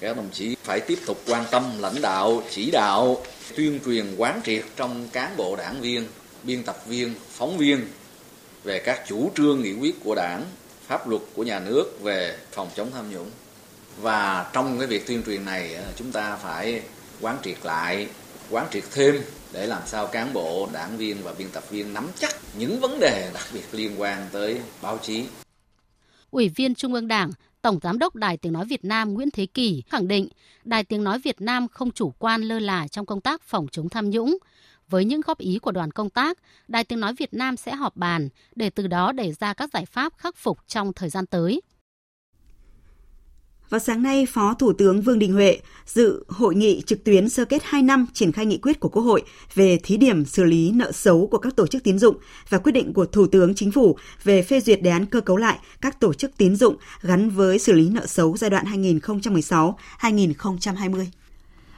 [0.00, 3.22] các đồng chí phải tiếp tục quan tâm lãnh đạo, chỉ đạo,
[3.56, 6.06] tuyên truyền quán triệt trong cán bộ đảng viên,
[6.42, 7.86] biên tập viên, phóng viên
[8.64, 10.44] về các chủ trương nghị quyết của đảng,
[10.86, 13.30] pháp luật của nhà nước về phòng chống tham nhũng.
[14.00, 16.82] Và trong cái việc tuyên truyền này ờ, chúng ta phải
[17.20, 18.06] quán triệt lại,
[18.50, 22.08] quán triệt thêm để làm sao cán bộ, đảng viên và biên tập viên nắm
[22.18, 25.24] chắc những vấn đề đặc biệt liên quan tới báo chí.
[26.30, 27.30] Ủy viên Trung ương Đảng,
[27.62, 30.28] Tổng Giám đốc Đài Tiếng Nói Việt Nam Nguyễn Thế Kỳ khẳng định
[30.64, 33.88] Đài Tiếng Nói Việt Nam không chủ quan lơ là trong công tác phòng chống
[33.88, 34.38] tham nhũng.
[34.88, 37.96] Với những góp ý của đoàn công tác, Đài Tiếng Nói Việt Nam sẽ họp
[37.96, 41.60] bàn để từ đó đề ra các giải pháp khắc phục trong thời gian tới.
[43.70, 47.44] Vào sáng nay, Phó Thủ tướng Vương Đình Huệ dự hội nghị trực tuyến sơ
[47.44, 49.22] kết 2 năm triển khai nghị quyết của Quốc hội
[49.54, 52.16] về thí điểm xử lý nợ xấu của các tổ chức tín dụng
[52.48, 55.36] và quyết định của Thủ tướng Chính phủ về phê duyệt đề án cơ cấu
[55.36, 58.66] lại các tổ chức tín dụng gắn với xử lý nợ xấu giai đoạn
[60.00, 61.06] 2016-2020.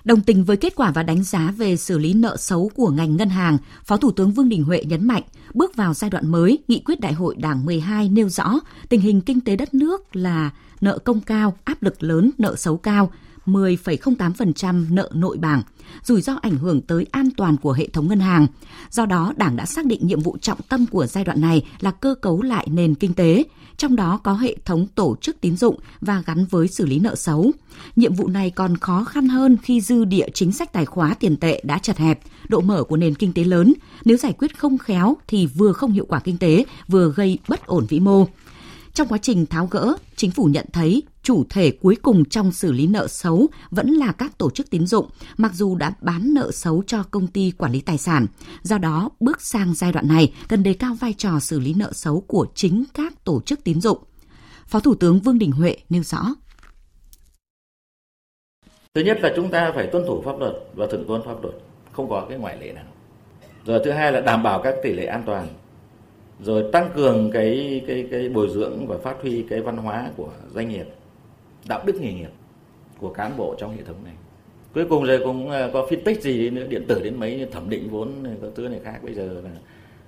[0.04, 3.16] Đồng tình với kết quả và đánh giá về xử lý nợ xấu của ngành
[3.16, 5.22] ngân hàng, Phó Thủ tướng Vương Đình Huệ nhấn mạnh,
[5.54, 9.20] bước vào giai đoạn mới, nghị quyết Đại hội Đảng 12 nêu rõ tình hình
[9.20, 10.50] kinh tế đất nước là
[10.80, 13.10] nợ công cao, áp lực lớn, nợ xấu cao,
[13.46, 15.62] 10,08% nợ nội bảng.
[16.04, 18.46] rủi ro ảnh hưởng tới an toàn của hệ thống ngân hàng.
[18.90, 21.90] Do đó, Đảng đã xác định nhiệm vụ trọng tâm của giai đoạn này là
[21.90, 23.44] cơ cấu lại nền kinh tế,
[23.76, 27.14] trong đó có hệ thống tổ chức tín dụng và gắn với xử lý nợ
[27.14, 27.50] xấu.
[27.96, 31.36] Nhiệm vụ này còn khó khăn hơn khi dư địa chính sách tài khóa tiền
[31.36, 33.74] tệ đã chật hẹp, độ mở của nền kinh tế lớn.
[34.04, 37.66] Nếu giải quyết không khéo thì vừa không hiệu quả kinh tế, vừa gây bất
[37.66, 38.26] ổn vĩ mô.
[38.94, 42.72] Trong quá trình tháo gỡ, chính phủ nhận thấy chủ thể cuối cùng trong xử
[42.72, 46.50] lý nợ xấu vẫn là các tổ chức tín dụng, mặc dù đã bán nợ
[46.52, 48.26] xấu cho công ty quản lý tài sản.
[48.62, 51.92] Do đó, bước sang giai đoạn này cần đề cao vai trò xử lý nợ
[51.92, 53.98] xấu của chính các tổ chức tín dụng.
[54.66, 56.34] Phó Thủ tướng Vương Đình Huệ nêu rõ.
[58.94, 61.54] Thứ nhất là chúng ta phải tuân thủ pháp luật và thượng tôn pháp luật,
[61.92, 62.84] không có cái ngoại lệ nào.
[63.66, 65.48] Rồi thứ hai là đảm bảo các tỷ lệ an toàn
[66.42, 70.28] rồi tăng cường cái cái cái bồi dưỡng và phát huy cái văn hóa của
[70.54, 70.86] doanh nghiệp,
[71.68, 72.30] đạo đức nghề nghiệp
[72.98, 74.14] của cán bộ trong hệ thống này.
[74.74, 77.70] Cuối cùng rồi cũng à, có phân tích gì nữa, điện tử đến mấy thẩm
[77.70, 78.12] định vốn
[78.42, 78.98] có thứ này khác.
[79.02, 79.50] Bây giờ là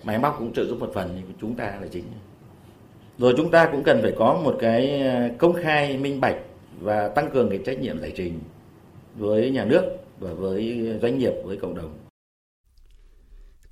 [0.04, 2.04] máy móc cũng trợ giúp một phần, nhưng chúng ta là chính.
[3.18, 6.36] Rồi chúng ta cũng cần phải có một cái à, công khai, minh bạch
[6.80, 8.38] và tăng cường cái trách nhiệm giải trình
[9.16, 9.82] với nhà nước
[10.20, 11.90] và với doanh nghiệp, với cộng đồng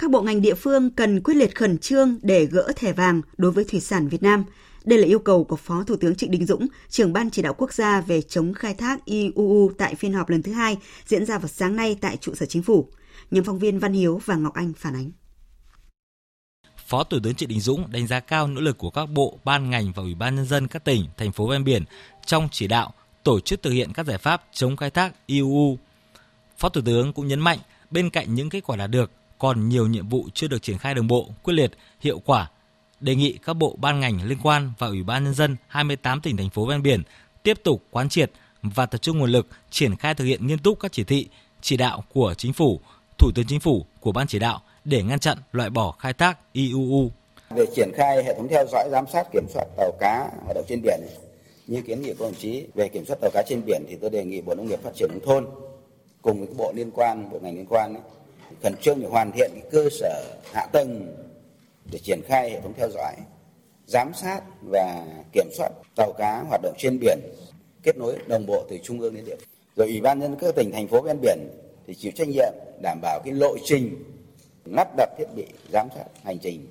[0.00, 3.52] các bộ ngành địa phương cần quyết liệt khẩn trương để gỡ thẻ vàng đối
[3.52, 4.44] với thủy sản Việt Nam.
[4.84, 7.54] Đây là yêu cầu của Phó Thủ tướng Trịnh Đình Dũng, trưởng ban chỉ đạo
[7.54, 10.76] quốc gia về chống khai thác IUU tại phiên họp lần thứ hai
[11.06, 12.88] diễn ra vào sáng nay tại trụ sở chính phủ.
[13.30, 15.10] Nhóm phóng viên Văn Hiếu và Ngọc Anh phản ánh.
[16.86, 19.70] Phó Thủ tướng Trịnh Đình Dũng đánh giá cao nỗ lực của các bộ, ban
[19.70, 21.84] ngành và ủy ban nhân dân các tỉnh, thành phố ven biển
[22.26, 22.92] trong chỉ đạo
[23.24, 25.78] tổ chức thực hiện các giải pháp chống khai thác IUU.
[26.58, 27.58] Phó Thủ tướng cũng nhấn mạnh
[27.90, 30.94] bên cạnh những kết quả đạt được, còn nhiều nhiệm vụ chưa được triển khai
[30.94, 31.70] đồng bộ, quyết liệt,
[32.00, 32.50] hiệu quả.
[33.00, 36.36] Đề nghị các bộ ban ngành liên quan và Ủy ban nhân dân 28 tỉnh
[36.36, 37.02] thành phố ven biển
[37.42, 38.30] tiếp tục quán triệt
[38.62, 41.28] và tập trung nguồn lực triển khai thực hiện nghiêm túc các chỉ thị,
[41.60, 42.80] chỉ đạo của chính phủ,
[43.18, 46.38] thủ tướng chính phủ của ban chỉ đạo để ngăn chặn loại bỏ khai thác
[46.52, 47.10] IUU.
[47.50, 50.64] Về triển khai hệ thống theo dõi giám sát kiểm soát tàu cá hoạt động
[50.68, 51.00] trên biển
[51.66, 54.10] như kiến nghị của đồng chí về kiểm soát tàu cá trên biển thì tôi
[54.10, 55.46] đề nghị Bộ Nông nghiệp Phát triển nông thôn
[56.22, 58.02] cùng với các bộ liên quan, bộ ngành liên quan ấy,
[58.62, 61.16] khẩn trương để hoàn thiện cái cơ sở hạ tầng
[61.92, 63.14] để triển khai hệ thống theo dõi
[63.86, 67.18] giám sát và kiểm soát tàu cá hoạt động trên biển
[67.82, 70.54] kết nối đồng bộ từ trung ương đến địa phương rồi ủy ban nhân các
[70.54, 71.38] tỉnh thành phố ven biển
[71.86, 74.04] thì chịu trách nhiệm đảm bảo cái lộ trình
[74.64, 76.66] lắp đặt thiết bị giám sát hành trình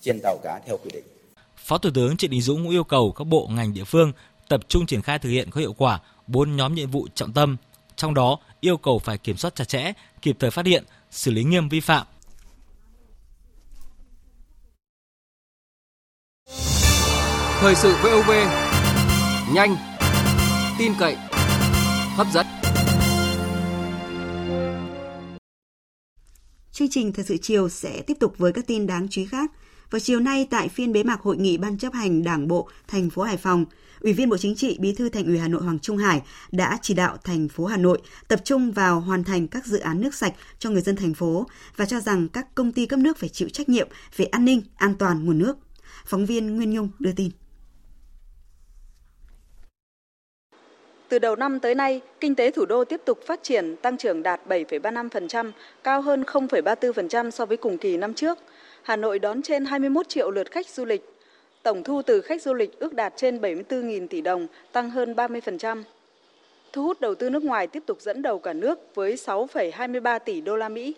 [0.00, 1.04] trên tàu cá theo quy định.
[1.56, 4.12] Phó Thủ tướng Trịnh Đình Dũng cũng yêu cầu các bộ ngành địa phương
[4.48, 7.56] tập trung triển khai thực hiện có hiệu quả bốn nhóm nhiệm vụ trọng tâm,
[7.96, 9.92] trong đó yêu cầu phải kiểm soát chặt chẽ,
[10.26, 12.06] kịp thời phát hiện, xử lý nghiêm vi phạm.
[17.60, 18.30] Thời sự VOV
[19.54, 19.76] nhanh,
[20.78, 21.16] tin cậy,
[22.16, 22.46] hấp dẫn.
[26.72, 29.50] Chương trình Thời sự chiều sẽ tiếp tục với các tin đáng chú ý khác.
[29.90, 33.10] Vào chiều nay tại phiên bế mạc hội nghị Ban chấp hành Đảng bộ thành
[33.10, 33.64] phố Hải Phòng,
[34.00, 36.22] Ủy viên Bộ Chính trị, Bí thư Thành ủy Hà Nội Hoàng Trung Hải
[36.52, 40.00] đã chỉ đạo thành phố Hà Nội tập trung vào hoàn thành các dự án
[40.00, 43.18] nước sạch cho người dân thành phố và cho rằng các công ty cấp nước
[43.18, 45.56] phải chịu trách nhiệm về an ninh, an toàn nguồn nước.
[46.06, 47.30] Phóng viên Nguyên Nhung đưa tin.
[51.08, 54.22] Từ đầu năm tới nay, kinh tế thủ đô tiếp tục phát triển, tăng trưởng
[54.22, 55.52] đạt 7,35%,
[55.84, 58.38] cao hơn 0,34% so với cùng kỳ năm trước.
[58.82, 61.15] Hà Nội đón trên 21 triệu lượt khách du lịch,
[61.66, 65.82] Tổng thu từ khách du lịch ước đạt trên 74.000 tỷ đồng, tăng hơn 30%.
[66.72, 70.40] Thu hút đầu tư nước ngoài tiếp tục dẫn đầu cả nước với 6,23 tỷ
[70.40, 70.94] đô la Mỹ.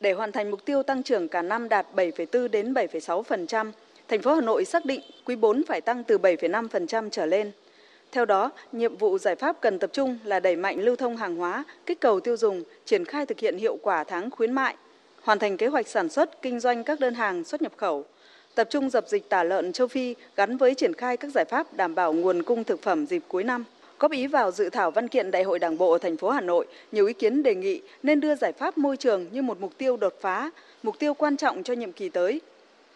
[0.00, 3.72] Để hoàn thành mục tiêu tăng trưởng cả năm đạt 7,4 đến 7,6%,
[4.08, 7.52] thành phố Hà Nội xác định quý 4 phải tăng từ 7,5% trở lên.
[8.12, 11.36] Theo đó, nhiệm vụ giải pháp cần tập trung là đẩy mạnh lưu thông hàng
[11.36, 14.76] hóa, kích cầu tiêu dùng, triển khai thực hiện hiệu quả tháng khuyến mại,
[15.22, 18.04] hoàn thành kế hoạch sản xuất, kinh doanh các đơn hàng xuất nhập khẩu,
[18.60, 21.74] tập trung dập dịch tả lợn châu Phi gắn với triển khai các giải pháp
[21.74, 23.64] đảm bảo nguồn cung thực phẩm dịp cuối năm.
[23.98, 26.66] Góp ý vào dự thảo văn kiện Đại hội Đảng bộ thành phố Hà Nội,
[26.92, 29.96] nhiều ý kiến đề nghị nên đưa giải pháp môi trường như một mục tiêu
[29.96, 30.50] đột phá,
[30.82, 32.40] mục tiêu quan trọng cho nhiệm kỳ tới.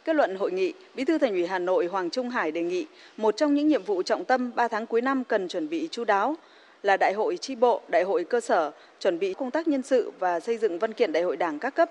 [0.05, 2.87] Kết luận hội nghị, Bí thư Thành ủy Hà Nội Hoàng Trung Hải đề nghị
[3.17, 6.05] một trong những nhiệm vụ trọng tâm 3 tháng cuối năm cần chuẩn bị chú
[6.05, 6.35] đáo
[6.83, 10.13] là đại hội tri bộ, đại hội cơ sở, chuẩn bị công tác nhân sự
[10.19, 11.91] và xây dựng văn kiện đại hội Đảng các cấp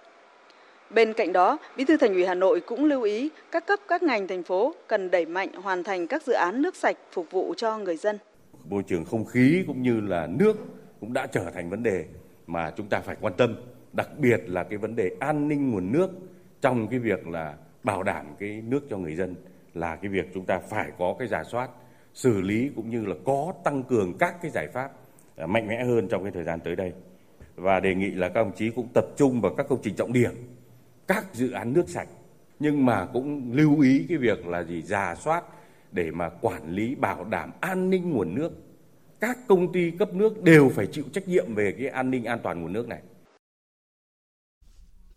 [0.93, 4.03] Bên cạnh đó, Bí thư Thành ủy Hà Nội cũng lưu ý các cấp các
[4.03, 7.53] ngành thành phố cần đẩy mạnh hoàn thành các dự án nước sạch phục vụ
[7.57, 8.17] cho người dân.
[8.69, 10.57] Môi trường không khí cũng như là nước
[10.99, 12.05] cũng đã trở thành vấn đề
[12.47, 13.55] mà chúng ta phải quan tâm,
[13.93, 16.09] đặc biệt là cái vấn đề an ninh nguồn nước
[16.61, 19.35] trong cái việc là bảo đảm cái nước cho người dân
[19.73, 21.69] là cái việc chúng ta phải có cái giả soát,
[22.13, 24.91] xử lý cũng như là có tăng cường các cái giải pháp
[25.35, 26.93] à, mạnh mẽ hơn trong cái thời gian tới đây.
[27.55, 30.13] và đề nghị là các đồng chí cũng tập trung vào các công trình trọng
[30.13, 30.31] điểm,
[31.07, 32.07] các dự án nước sạch,
[32.59, 35.43] nhưng mà cũng lưu ý cái việc là gì giả soát
[35.91, 38.51] để mà quản lý, bảo đảm an ninh nguồn nước.
[39.19, 42.39] Các công ty cấp nước đều phải chịu trách nhiệm về cái an ninh, an
[42.43, 43.01] toàn nguồn nước này.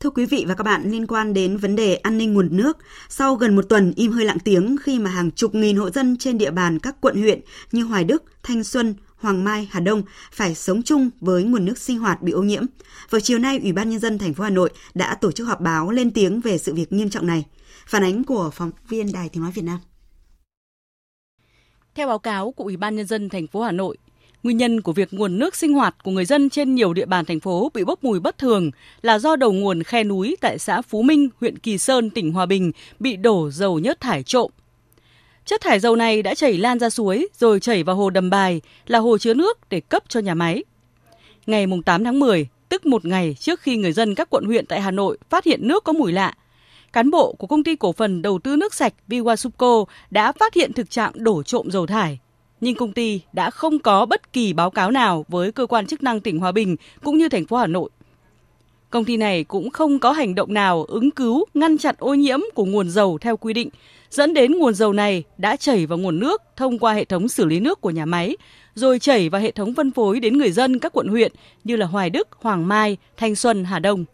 [0.01, 2.79] Thưa quý vị và các bạn, liên quan đến vấn đề an ninh nguồn nước,
[3.09, 6.17] sau gần một tuần im hơi lặng tiếng khi mà hàng chục nghìn hộ dân
[6.17, 7.41] trên địa bàn các quận huyện
[7.73, 11.79] như Hoài Đức, Thanh Xuân, Hoàng Mai, Hà Đông phải sống chung với nguồn nước
[11.79, 12.63] sinh hoạt bị ô nhiễm.
[13.11, 15.61] Vào chiều nay, Ủy ban nhân dân thành phố Hà Nội đã tổ chức họp
[15.61, 17.45] báo lên tiếng về sự việc nghiêm trọng này.
[17.87, 19.79] Phản ánh của phóng viên Đài Tiếng nói Việt Nam.
[21.95, 23.97] Theo báo cáo của Ủy ban nhân dân thành phố Hà Nội,
[24.47, 27.25] Nguyên nhân của việc nguồn nước sinh hoạt của người dân trên nhiều địa bàn
[27.25, 28.71] thành phố bị bốc mùi bất thường
[29.03, 32.47] là do đầu nguồn khe núi tại xã Phú Minh, huyện Kỳ Sơn, tỉnh Hòa
[32.47, 34.51] Bình bị đổ dầu nhớt thải trộm.
[35.45, 38.61] Chất thải dầu này đã chảy lan ra suối rồi chảy vào hồ Đầm Bài
[38.87, 40.65] là hồ chứa nước để cấp cho nhà máy.
[41.47, 44.81] Ngày 8 tháng 10, tức một ngày trước khi người dân các quận huyện tại
[44.81, 46.35] Hà Nội phát hiện nước có mùi lạ,
[46.93, 50.73] cán bộ của công ty cổ phần đầu tư nước sạch Viwasupco đã phát hiện
[50.73, 52.19] thực trạng đổ trộm dầu thải
[52.61, 56.03] nhưng công ty đã không có bất kỳ báo cáo nào với cơ quan chức
[56.03, 57.91] năng tỉnh Hòa Bình cũng như thành phố Hà Nội.
[58.91, 62.41] Công ty này cũng không có hành động nào ứng cứu ngăn chặn ô nhiễm
[62.55, 63.69] của nguồn dầu theo quy định,
[64.11, 67.45] dẫn đến nguồn dầu này đã chảy vào nguồn nước thông qua hệ thống xử
[67.45, 68.37] lý nước của nhà máy,
[68.75, 71.33] rồi chảy vào hệ thống phân phối đến người dân các quận huyện
[71.65, 74.05] như là Hoài Đức, Hoàng Mai, Thanh Xuân, Hà Đông.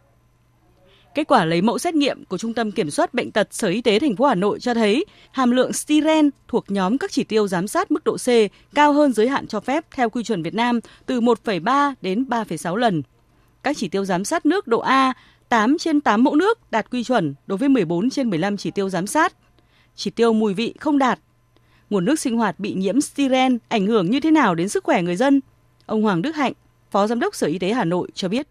[1.15, 3.83] Kết quả lấy mẫu xét nghiệm của Trung tâm Kiểm soát Bệnh tật Sở Y
[3.83, 7.49] tế thành phố Hà Nội cho thấy hàm lượng styren thuộc nhóm các chỉ tiêu
[7.49, 8.29] giám sát mức độ C
[8.75, 12.77] cao hơn giới hạn cho phép theo quy chuẩn Việt Nam từ 1,3 đến 3,6
[12.77, 13.03] lần.
[13.63, 15.13] Các chỉ tiêu giám sát nước độ A
[15.49, 18.89] 8 trên 8 mẫu nước đạt quy chuẩn đối với 14 trên 15 chỉ tiêu
[18.89, 19.33] giám sát.
[19.97, 21.19] Chỉ tiêu mùi vị không đạt.
[21.91, 25.03] Nguồn nước sinh hoạt bị nhiễm styren ảnh hưởng như thế nào đến sức khỏe
[25.03, 25.41] người dân?
[25.87, 26.53] Ông Hoàng Đức Hạnh,
[26.91, 28.47] Phó Giám đốc Sở Y tế Hà Nội cho biết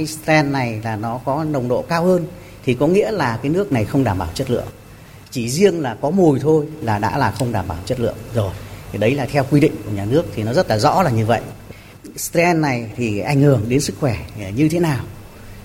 [0.00, 2.26] cái sten này là nó có nồng độ cao hơn,
[2.64, 4.66] thì có nghĩa là cái nước này không đảm bảo chất lượng.
[5.30, 8.50] Chỉ riêng là có mùi thôi là đã là không đảm bảo chất lượng rồi.
[8.92, 11.10] Thì đấy là theo quy định của nhà nước thì nó rất là rõ là
[11.10, 11.40] như vậy.
[12.16, 14.16] Sten này thì ảnh hưởng đến sức khỏe
[14.54, 15.04] như thế nào?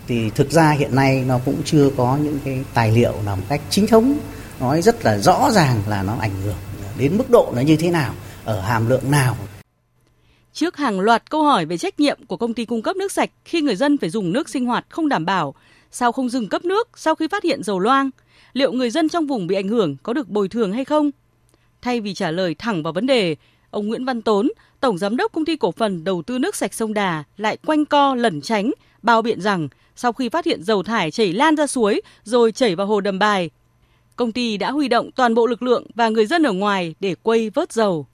[0.07, 3.43] Thì thực ra hiện nay nó cũng chưa có những cái tài liệu nào một
[3.49, 4.17] cách chính thống,
[4.59, 6.55] nói rất là rõ ràng là nó ảnh hưởng
[6.97, 8.13] đến mức độ nó như thế nào,
[8.45, 9.37] ở hàm lượng nào
[10.55, 13.29] Trước hàng loạt câu hỏi về trách nhiệm của công ty cung cấp nước sạch
[13.45, 15.55] khi người dân phải dùng nước sinh hoạt không đảm bảo,
[15.91, 18.09] sao không dừng cấp nước sau khi phát hiện dầu loang,
[18.53, 21.11] liệu người dân trong vùng bị ảnh hưởng có được bồi thường hay không?
[21.81, 23.35] Thay vì trả lời thẳng vào vấn đề,
[23.69, 26.73] ông Nguyễn Văn Tốn, tổng giám đốc công ty cổ phần đầu tư nước sạch
[26.73, 30.83] sông Đà lại quanh co lẩn tránh, bao biện rằng sau khi phát hiện dầu
[30.83, 33.49] thải chảy lan ra suối rồi chảy vào hồ đầm bài,
[34.15, 37.15] công ty đã huy động toàn bộ lực lượng và người dân ở ngoài để
[37.23, 38.07] quây vớt dầu.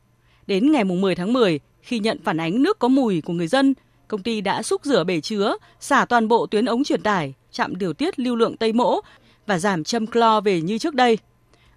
[0.47, 3.73] Đến ngày 10 tháng 10, khi nhận phản ánh nước có mùi của người dân,
[4.07, 7.75] công ty đã xúc rửa bể chứa, xả toàn bộ tuyến ống truyền tải, chạm
[7.75, 8.99] điều tiết lưu lượng Tây Mỗ
[9.47, 11.17] và giảm châm clo về như trước đây.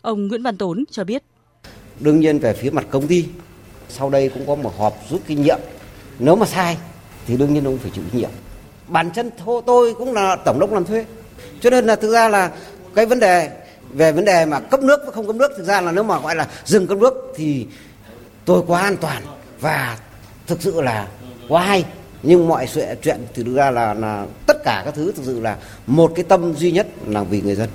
[0.02, 1.22] Ông Nguyễn Văn Tốn cho biết.
[2.00, 3.24] Đương nhiên về phía mặt công ty,
[3.88, 5.58] sau đây cũng có một họp rút kinh nghiệm.
[6.18, 6.76] Nếu mà sai
[7.26, 8.30] thì đương nhiên ông phải chịu trách nhiệm.
[8.88, 9.30] Bản chân
[9.66, 11.04] tôi cũng là tổng đốc làm thuê.
[11.60, 12.52] Cho nên là thực ra là
[12.94, 13.50] cái vấn đề
[13.92, 16.20] về vấn đề mà cấp nước và không cấp nước thực ra là nếu mà
[16.20, 17.66] gọi là dừng cấp nước thì
[18.44, 19.22] tôi quá an toàn
[19.64, 19.98] và
[20.46, 21.08] thực sự là
[21.48, 21.84] quá hay
[22.22, 25.40] nhưng mọi sự chuyện thì thực ra là là tất cả các thứ thực sự
[25.40, 27.68] là một cái tâm duy nhất là vì người dân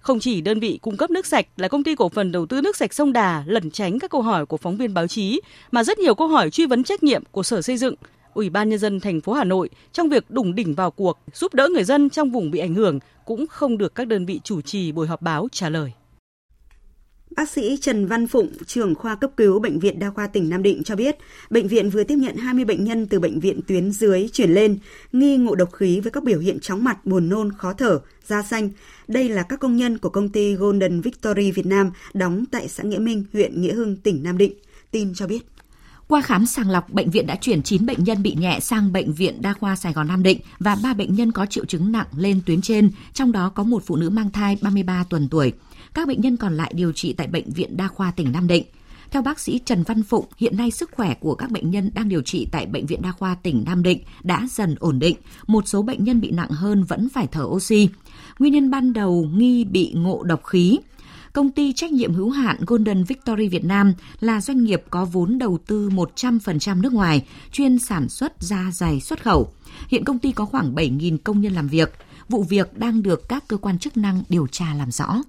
[0.00, 2.60] không chỉ đơn vị cung cấp nước sạch là công ty cổ phần đầu tư
[2.60, 5.84] nước sạch sông Đà lẩn tránh các câu hỏi của phóng viên báo chí, mà
[5.84, 7.94] rất nhiều câu hỏi truy vấn trách nhiệm của Sở Xây dựng,
[8.34, 11.54] Ủy ban nhân dân thành phố Hà Nội trong việc đủng đỉnh vào cuộc giúp
[11.54, 14.60] đỡ người dân trong vùng bị ảnh hưởng cũng không được các đơn vị chủ
[14.60, 15.92] trì buổi họp báo trả lời.
[17.38, 20.62] Bác sĩ Trần Văn Phụng, trưởng khoa cấp cứu Bệnh viện Đa khoa tỉnh Nam
[20.62, 21.16] Định cho biết,
[21.50, 24.78] bệnh viện vừa tiếp nhận 20 bệnh nhân từ bệnh viện tuyến dưới chuyển lên,
[25.12, 28.42] nghi ngộ độc khí với các biểu hiện chóng mặt, buồn nôn, khó thở, da
[28.42, 28.70] xanh.
[29.08, 32.82] Đây là các công nhân của công ty Golden Victory Việt Nam đóng tại xã
[32.82, 34.52] Nghĩa Minh, huyện Nghĩa Hưng, tỉnh Nam Định.
[34.90, 35.57] Tin cho biết.
[36.08, 39.12] Qua khám sàng lọc, bệnh viện đã chuyển 9 bệnh nhân bị nhẹ sang bệnh
[39.12, 42.06] viện Đa khoa Sài Gòn Nam Định và 3 bệnh nhân có triệu chứng nặng
[42.16, 45.52] lên tuyến trên, trong đó có một phụ nữ mang thai 33 tuần tuổi.
[45.94, 48.64] Các bệnh nhân còn lại điều trị tại Bệnh viện Đa khoa tỉnh Nam Định.
[49.10, 52.08] Theo bác sĩ Trần Văn Phụng, hiện nay sức khỏe của các bệnh nhân đang
[52.08, 55.16] điều trị tại Bệnh viện Đa khoa tỉnh Nam Định đã dần ổn định.
[55.46, 57.88] Một số bệnh nhân bị nặng hơn vẫn phải thở oxy.
[58.38, 60.78] Nguyên nhân ban đầu nghi bị ngộ độc khí.
[61.38, 65.38] Công ty trách nhiệm hữu hạn Golden Victory Việt Nam là doanh nghiệp có vốn
[65.38, 69.52] đầu tư 100% nước ngoài, chuyên sản xuất da dày xuất khẩu.
[69.88, 71.92] Hiện công ty có khoảng 7.000 công nhân làm việc.
[72.28, 75.22] Vụ việc đang được các cơ quan chức năng điều tra làm rõ.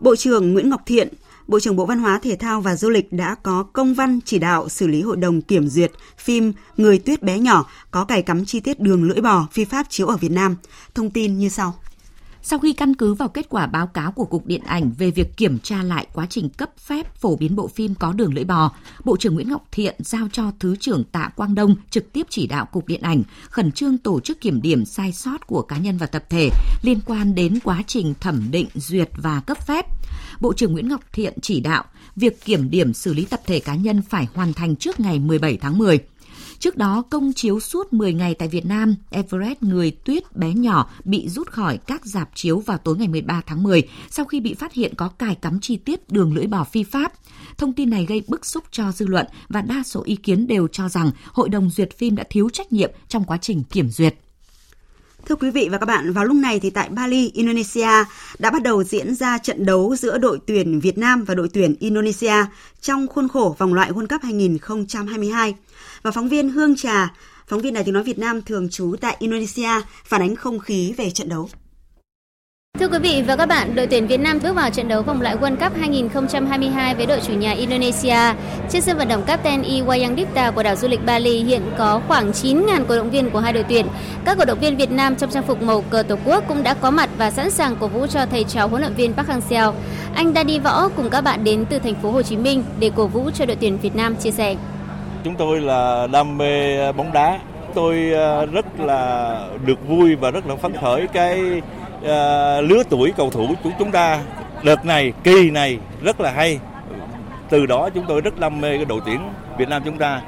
[0.00, 1.08] Bộ trưởng Nguyễn Ngọc Thiện
[1.46, 4.38] Bộ trưởng Bộ Văn hóa Thể thao và Du lịch đã có công văn chỉ
[4.38, 8.44] đạo xử lý hội đồng kiểm duyệt phim Người tuyết bé nhỏ có cài cắm
[8.44, 10.56] chi tiết đường lưỡi bò phi pháp chiếu ở Việt Nam.
[10.94, 11.74] Thông tin như sau.
[12.42, 15.36] Sau khi căn cứ vào kết quả báo cáo của Cục Điện ảnh về việc
[15.36, 18.72] kiểm tra lại quá trình cấp phép phổ biến bộ phim có đường lưỡi bò,
[19.04, 22.46] Bộ trưởng Nguyễn Ngọc Thiện giao cho Thứ trưởng Tạ Quang Đông trực tiếp chỉ
[22.46, 25.98] đạo Cục Điện ảnh khẩn trương tổ chức kiểm điểm sai sót của cá nhân
[25.98, 26.50] và tập thể
[26.82, 29.86] liên quan đến quá trình thẩm định, duyệt và cấp phép.
[30.40, 31.84] Bộ trưởng Nguyễn Ngọc Thiện chỉ đạo
[32.16, 35.56] việc kiểm điểm xử lý tập thể cá nhân phải hoàn thành trước ngày 17
[35.56, 35.98] tháng 10.
[36.60, 40.90] Trước đó, công chiếu suốt 10 ngày tại Việt Nam, Everest người tuyết bé nhỏ
[41.04, 44.54] bị rút khỏi các dạp chiếu vào tối ngày 13 tháng 10 sau khi bị
[44.54, 47.12] phát hiện có cài cắm chi tiết đường lưỡi bò phi pháp.
[47.58, 50.68] Thông tin này gây bức xúc cho dư luận và đa số ý kiến đều
[50.68, 54.14] cho rằng Hội đồng duyệt phim đã thiếu trách nhiệm trong quá trình kiểm duyệt.
[55.26, 57.88] Thưa quý vị và các bạn, vào lúc này thì tại Bali, Indonesia
[58.38, 61.74] đã bắt đầu diễn ra trận đấu giữa đội tuyển Việt Nam và đội tuyển
[61.80, 62.34] Indonesia
[62.80, 65.54] trong khuôn khổ vòng loại World Cup 2022.
[66.02, 67.14] Và phóng viên Hương Trà,
[67.46, 69.70] phóng viên Đài tiếng nói Việt Nam thường trú tại Indonesia
[70.04, 71.48] phản ánh không khí về trận đấu.
[72.80, 75.20] Thưa quý vị và các bạn, đội tuyển Việt Nam bước vào trận đấu vòng
[75.20, 78.34] loại World Cup 2022 với đội chủ nhà Indonesia.
[78.70, 82.30] Trên sân vận động Captain Iwayang Dipta của đảo du lịch Bali hiện có khoảng
[82.30, 83.86] 9.000 cổ động viên của hai đội tuyển.
[84.24, 86.74] Các cổ động viên Việt Nam trong trang phục màu cờ Tổ quốc cũng đã
[86.74, 89.72] có mặt và sẵn sàng cổ vũ cho thầy trò huấn luyện viên Park Hang-seo.
[90.14, 93.06] Anh Đani Võ cùng các bạn đến từ thành phố Hồ Chí Minh để cổ
[93.06, 94.56] vũ cho đội tuyển Việt Nam chia sẻ.
[95.28, 97.38] Chúng tôi là đam mê bóng đá.
[97.74, 101.62] Tôi ờ, rất là được vui và rất là phấn khởi cái
[102.04, 104.20] ờ, lứa tuổi cầu thủ của chúng ta.
[104.62, 106.58] Đợt này, kỳ này rất là hay.
[107.48, 109.20] Từ đó chúng tôi rất đam mê cái đội tuyển
[109.58, 110.20] Việt Nam chúng ta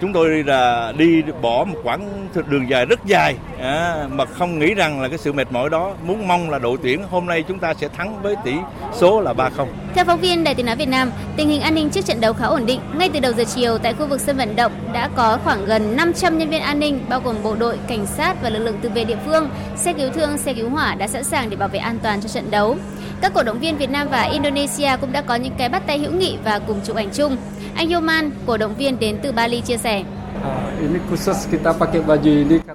[0.00, 4.74] chúng tôi là đi bỏ một quãng đường dài rất dài à, mà không nghĩ
[4.74, 7.58] rằng là cái sự mệt mỏi đó muốn mong là đội tuyển hôm nay chúng
[7.58, 8.52] ta sẽ thắng với tỷ
[8.92, 9.66] số là 3-0.
[9.94, 12.32] Theo phóng viên Đài Tiếng nói Việt Nam, tình hình an ninh trước trận đấu
[12.32, 12.80] khá ổn định.
[12.98, 15.96] Ngay từ đầu giờ chiều tại khu vực sân vận động đã có khoảng gần
[15.96, 18.88] 500 nhân viên an ninh bao gồm bộ đội, cảnh sát và lực lượng tự
[18.88, 21.78] vệ địa phương, xe cứu thương, xe cứu hỏa đã sẵn sàng để bảo vệ
[21.78, 22.76] an toàn cho trận đấu.
[23.20, 25.98] Các cổ động viên Việt Nam và Indonesia cũng đã có những cái bắt tay
[25.98, 27.36] hữu nghị và cùng chụp ảnh chung.
[27.78, 30.02] Anh Yoman, cổ động viên đến từ Bali chia sẻ.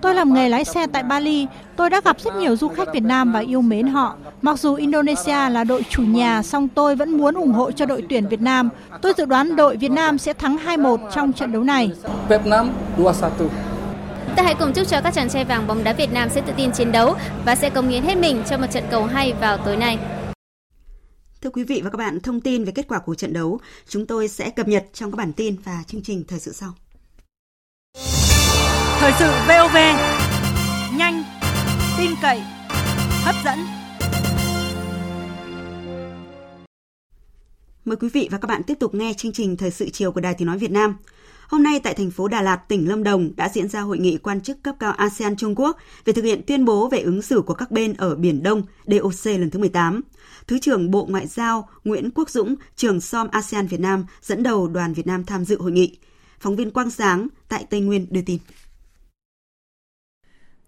[0.01, 1.47] Tôi làm nghề lái xe tại Bali.
[1.75, 4.15] Tôi đã gặp rất nhiều du khách Việt Nam và yêu mến họ.
[4.41, 8.03] Mặc dù Indonesia là đội chủ nhà, song tôi vẫn muốn ủng hộ cho đội
[8.09, 8.69] tuyển Việt Nam.
[9.01, 11.91] Tôi dự đoán đội Việt Nam sẽ thắng 2-1 trong trận đấu này.
[12.29, 13.19] Việt Nam 2-1.
[14.35, 16.53] Ta hãy cùng chúc cho các chàng trai vàng bóng đá Việt Nam sẽ tự
[16.57, 19.57] tin chiến đấu và sẽ cống hiến hết mình cho một trận cầu hay vào
[19.57, 19.97] tối nay.
[21.43, 24.05] Thưa quý vị và các bạn, thông tin về kết quả của trận đấu chúng
[24.05, 26.73] tôi sẽ cập nhật trong các bản tin và chương trình thời sự sau.
[28.99, 29.75] Thời sự VOV
[30.97, 31.23] nhanh,
[31.97, 32.41] tin cậy,
[33.23, 33.59] hấp dẫn.
[37.85, 40.21] Mời quý vị và các bạn tiếp tục nghe chương trình Thời sự chiều của
[40.21, 40.95] Đài Tiếng Nói Việt Nam.
[41.47, 44.17] Hôm nay tại thành phố Đà Lạt, tỉnh Lâm Đồng đã diễn ra hội nghị
[44.17, 47.41] quan chức cấp cao ASEAN Trung Quốc về thực hiện tuyên bố về ứng xử
[47.41, 50.01] của các bên ở Biển Đông DOC lần thứ 18.
[50.47, 54.67] Thứ trưởng Bộ Ngoại giao Nguyễn Quốc Dũng, trưởng SOM ASEAN Việt Nam dẫn đầu
[54.67, 55.97] đoàn Việt Nam tham dự hội nghị.
[56.39, 58.37] Phóng viên Quang Sáng tại Tây Nguyên đưa tin.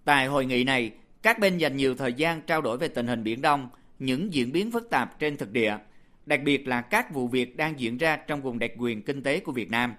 [0.05, 3.23] Tại hội nghị này, các bên dành nhiều thời gian trao đổi về tình hình
[3.23, 3.69] Biển Đông,
[3.99, 5.78] những diễn biến phức tạp trên thực địa,
[6.26, 9.39] đặc biệt là các vụ việc đang diễn ra trong vùng đặc quyền kinh tế
[9.39, 9.93] của Việt Nam.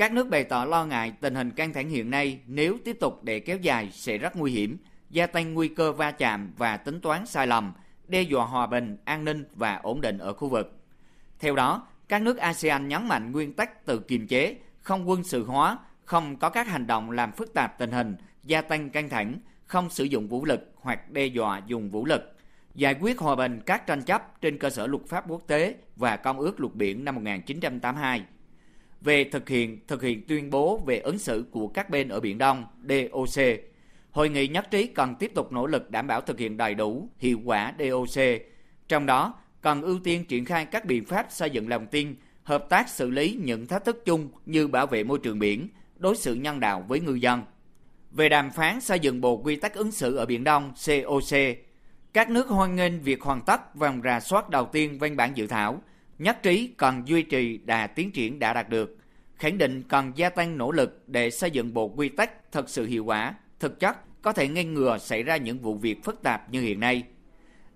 [0.00, 3.24] Các nước bày tỏ lo ngại tình hình căng thẳng hiện nay nếu tiếp tục
[3.24, 4.78] để kéo dài sẽ rất nguy hiểm,
[5.10, 7.72] gia tăng nguy cơ va chạm và tính toán sai lầm,
[8.08, 10.80] đe dọa hòa bình, an ninh và ổn định ở khu vực.
[11.38, 15.44] Theo đó, các nước ASEAN nhấn mạnh nguyên tắc tự kiềm chế, không quân sự
[15.44, 19.38] hóa, không có các hành động làm phức tạp tình hình, gia tăng căng thẳng,
[19.66, 22.36] không sử dụng vũ lực hoặc đe dọa dùng vũ lực,
[22.74, 26.16] giải quyết hòa bình các tranh chấp trên cơ sở luật pháp quốc tế và
[26.16, 28.24] Công ước Luật Biển năm 1982.
[29.00, 32.38] Về thực hiện thực hiện tuyên bố về ứng xử của các bên ở Biển
[32.38, 33.44] Đông DOC,
[34.10, 37.08] hội nghị nhất trí cần tiếp tục nỗ lực đảm bảo thực hiện đầy đủ,
[37.18, 38.22] hiệu quả DOC,
[38.88, 42.66] trong đó cần ưu tiên triển khai các biện pháp xây dựng lòng tin, hợp
[42.68, 46.34] tác xử lý những thách thức chung như bảo vệ môi trường biển, đối xử
[46.34, 47.42] nhân đạo với ngư dân.
[48.10, 51.38] Về đàm phán xây dựng bộ quy tắc ứng xử ở Biển Đông COC,
[52.12, 55.46] các nước hoan nghênh việc hoàn tất vòng rà soát đầu tiên văn bản dự
[55.46, 55.82] thảo,
[56.20, 58.98] nhất trí cần duy trì đà tiến triển đã đạt được,
[59.36, 62.86] khẳng định cần gia tăng nỗ lực để xây dựng bộ quy tắc thật sự
[62.86, 66.50] hiệu quả, thực chất có thể ngăn ngừa xảy ra những vụ việc phức tạp
[66.50, 67.02] như hiện nay.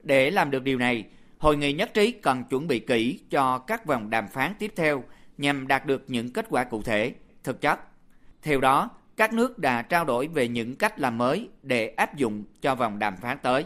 [0.03, 1.05] Để làm được điều này,
[1.39, 5.05] hội nghị nhất trí cần chuẩn bị kỹ cho các vòng đàm phán tiếp theo
[5.39, 7.15] nhằm đạt được những kết quả cụ thể,
[7.45, 7.81] thực chất.
[8.43, 12.45] Theo đó, các nước đã trao đổi về những cách làm mới để áp dụng
[12.61, 13.65] cho vòng đàm phán tới.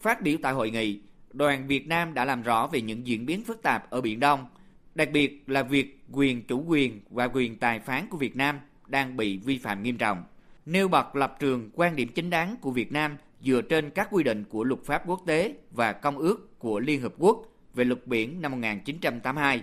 [0.00, 1.00] Phát biểu tại hội nghị,
[1.32, 4.46] đoàn Việt Nam đã làm rõ về những diễn biến phức tạp ở Biển Đông,
[4.94, 9.16] đặc biệt là việc quyền chủ quyền và quyền tài phán của Việt Nam đang
[9.16, 10.24] bị vi phạm nghiêm trọng.
[10.66, 14.22] Nêu bật lập trường quan điểm chính đáng của Việt Nam dựa trên các quy
[14.22, 18.06] định của luật pháp quốc tế và công ước của Liên Hợp Quốc về luật
[18.06, 19.62] biển năm 1982.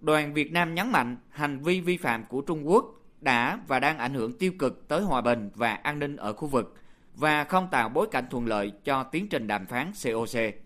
[0.00, 2.84] Đoàn Việt Nam nhấn mạnh hành vi vi phạm của Trung Quốc
[3.20, 6.48] đã và đang ảnh hưởng tiêu cực tới hòa bình và an ninh ở khu
[6.48, 6.74] vực
[7.14, 10.65] và không tạo bối cảnh thuận lợi cho tiến trình đàm phán COC.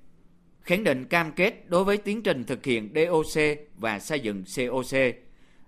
[0.71, 3.43] Khẳng định cam kết đối với tiến trình thực hiện DOC
[3.77, 4.99] và xây dựng COC,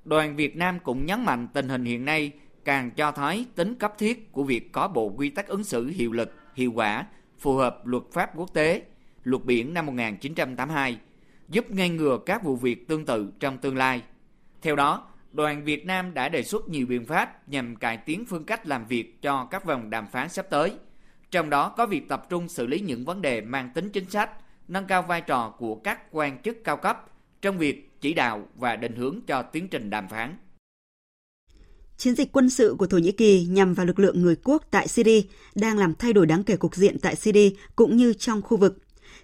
[0.05, 2.33] đoàn Việt Nam cũng nhấn mạnh tình hình hiện nay
[2.65, 6.13] càng cho thấy tính cấp thiết của việc có bộ quy tắc ứng xử hiệu
[6.13, 7.07] lực, hiệu quả,
[7.39, 8.83] phù hợp luật pháp quốc tế,
[9.25, 10.99] luật biển năm 1982,
[11.49, 14.03] giúp ngăn ngừa các vụ việc tương tự trong tương lai.
[14.63, 18.45] Theo đó, đoàn Việt Nam đã đề xuất nhiều biện pháp nhằm cải tiến phương
[18.45, 20.73] cách làm việc cho các vòng đàm phán sắp tới.
[21.31, 24.31] Trong đó có việc tập trung xử lý những vấn đề mang tính chính sách,
[24.69, 27.07] nâng cao vai trò của các quan chức cao cấp
[27.43, 30.37] trong việc chỉ đạo và định hướng cho tiến trình đàm phán.
[31.97, 34.89] Chiến dịch quân sự của Thổ Nhĩ Kỳ nhằm vào lực lượng người quốc tại
[34.89, 35.23] Syria
[35.55, 38.79] đang làm thay đổi đáng kể cục diện tại Syria cũng như trong khu vực.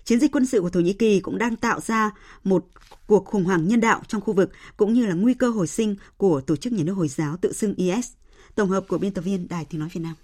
[0.05, 2.11] Chiến dịch quân sự của Thổ Nhĩ Kỳ cũng đang tạo ra
[2.45, 2.67] một
[3.07, 5.97] cuộc khủng hoảng nhân đạo trong khu vực cũng như là nguy cơ hồi sinh
[6.17, 8.13] của tổ chức nhà nước Hồi giáo tự xưng IS.
[8.55, 10.15] Tổng hợp của biên tập viên Đài Tiếng Nói Việt Nam.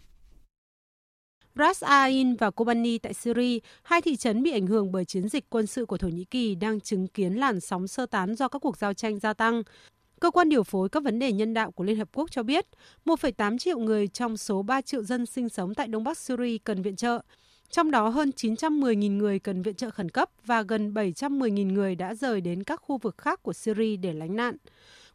[1.59, 5.50] Ras Ain và Kobani tại Syria, hai thị trấn bị ảnh hưởng bởi chiến dịch
[5.50, 8.59] quân sự của Thổ Nhĩ Kỳ đang chứng kiến làn sóng sơ tán do các
[8.59, 9.62] cuộc giao tranh gia tăng.
[10.20, 12.66] Cơ quan điều phối các vấn đề nhân đạo của Liên Hợp Quốc cho biết
[13.05, 16.82] 1,8 triệu người trong số 3 triệu dân sinh sống tại Đông Bắc Syria cần
[16.82, 17.18] viện trợ.
[17.70, 22.14] Trong đó hơn 910.000 người cần viện trợ khẩn cấp và gần 710.000 người đã
[22.14, 24.57] rời đến các khu vực khác của Syria để lánh nạn.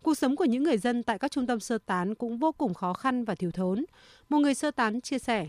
[0.04, 2.74] Cuộc sống của những người dân tại các trung tâm sơ tán cũng vô cùng
[2.74, 3.86] khó khăn và thiếu thốn.
[4.30, 5.48] Một người sơ tán chia sẻ.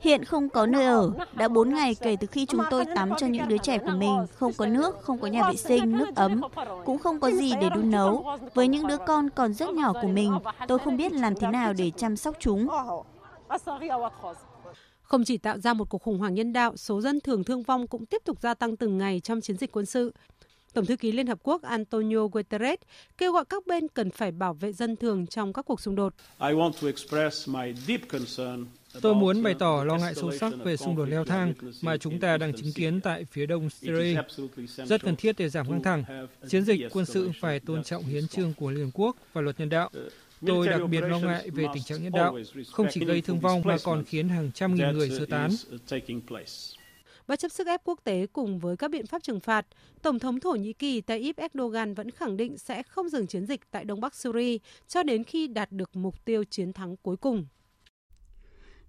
[0.00, 1.10] Hiện không có nơi ở.
[1.34, 4.26] Đã 4 ngày kể từ khi chúng tôi tắm cho những đứa trẻ của mình.
[4.34, 6.40] Không có nước, không có nhà vệ sinh, nước ấm.
[6.84, 8.26] Cũng không có gì để đun nấu.
[8.54, 11.72] Với những đứa con còn rất nhỏ của mình, tôi không biết làm thế nào
[11.72, 12.68] để chăm sóc chúng.
[15.02, 17.86] Không chỉ tạo ra một cuộc khủng hoảng nhân đạo, số dân thường thương vong
[17.86, 20.12] cũng tiếp tục gia tăng từng ngày trong chiến dịch quân sự.
[20.72, 22.78] Tổng thư ký Liên Hợp Quốc Antonio Guterres
[23.18, 26.14] kêu gọi các bên cần phải bảo vệ dân thường trong các cuộc xung đột.
[29.00, 32.20] Tôi muốn bày tỏ lo ngại sâu sắc về xung đột leo thang mà chúng
[32.20, 34.20] ta đang chứng kiến tại phía đông Syria.
[34.66, 36.04] Rất cần thiết để giảm căng thẳng.
[36.48, 39.60] Chiến dịch quân sự phải tôn trọng hiến trương của Liên Hợp Quốc và luật
[39.60, 39.90] nhân đạo.
[40.46, 42.38] Tôi đặc biệt lo ngại về tình trạng nhân đạo,
[42.72, 45.50] không chỉ gây thương vong mà còn khiến hàng trăm nghìn người sơ tán.
[47.28, 49.66] Bất chấp sức ép quốc tế cùng với các biện pháp trừng phạt,
[50.02, 53.60] Tổng thống Thổ Nhĩ Kỳ Tayyip Erdogan vẫn khẳng định sẽ không dừng chiến dịch
[53.70, 54.58] tại Đông Bắc Syria
[54.88, 57.46] cho đến khi đạt được mục tiêu chiến thắng cuối cùng.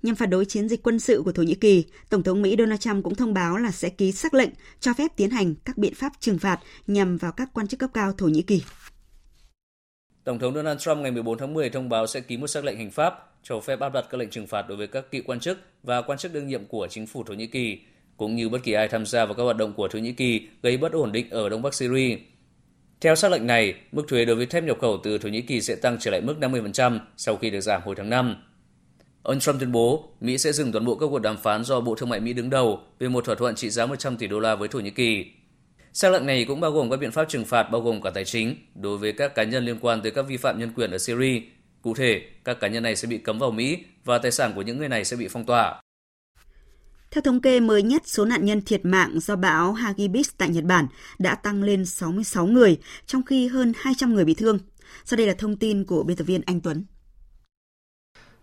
[0.02, 2.80] Nhằm phản đối chiến dịch quân sự của Thổ Nhĩ Kỳ, Tổng thống Mỹ Donald
[2.80, 5.94] Trump cũng thông báo là sẽ ký xác lệnh cho phép tiến hành các biện
[5.96, 8.64] pháp trừng phạt nhằm vào các quan chức cấp cao Thổ Nhĩ Kỳ.
[10.24, 12.78] Tổng thống Donald Trump ngày 14 tháng 10 thông báo sẽ ký một sắc lệnh
[12.78, 13.14] hành pháp
[13.44, 16.02] cho phép áp đặt các lệnh trừng phạt đối với các cựu quan chức và
[16.02, 17.80] quan chức đương nhiệm của chính phủ Thổ Nhĩ Kỳ,
[18.20, 20.47] cũng như bất kỳ ai tham gia vào các hoạt động của Thổ Nhĩ Kỳ
[20.63, 22.17] gây bất ổn định ở Đông Bắc Syria.
[23.01, 25.61] Theo sắc lệnh này, mức thuế đối với thép nhập khẩu từ Thổ Nhĩ Kỳ
[25.61, 28.36] sẽ tăng trở lại mức 50% sau khi được giảm hồi tháng 5.
[29.24, 31.95] Ông Trump tuyên bố Mỹ sẽ dừng toàn bộ các cuộc đàm phán do Bộ
[31.95, 34.55] Thương mại Mỹ đứng đầu về một thỏa thuận trị giá 100 tỷ đô la
[34.55, 35.26] với Thổ Nhĩ Kỳ.
[35.93, 38.26] Xác lệnh này cũng bao gồm các biện pháp trừng phạt bao gồm cả tài
[38.26, 40.97] chính đối với các cá nhân liên quan tới các vi phạm nhân quyền ở
[40.97, 41.41] Syria.
[41.82, 44.61] Cụ thể, các cá nhân này sẽ bị cấm vào Mỹ và tài sản của
[44.61, 45.82] những người này sẽ bị phong tỏa.
[47.12, 50.64] Theo thống kê mới nhất, số nạn nhân thiệt mạng do bão Hagibis tại Nhật
[50.64, 50.88] Bản
[51.20, 54.60] đã tăng lên 66 người, trong khi hơn 200 người bị thương.
[55.05, 56.86] Sau đây là thông tin của biên tập viên Anh Tuấn.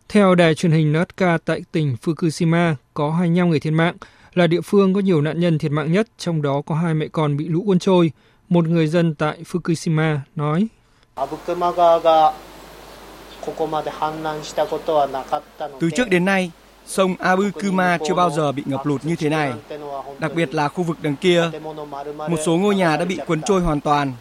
[0.09, 3.97] Theo đài truyền hình Nasca tại tỉnh Fukushima, có 25 người thiệt mạng,
[4.35, 7.09] là địa phương có nhiều nạn nhân thiệt mạng nhất, trong đó có hai mẹ
[7.13, 8.13] con bị lũ cuốn trôi.
[8.49, 10.69] Một người dân tại Fukushima nói.
[15.81, 16.51] Từ trước đến nay,
[16.87, 19.53] sông Abukuma chưa bao giờ bị ngập lụt như thế này.
[20.19, 21.51] Đặc biệt là khu vực đằng kia,
[22.17, 24.13] một số ngôi nhà đã bị cuốn trôi hoàn toàn.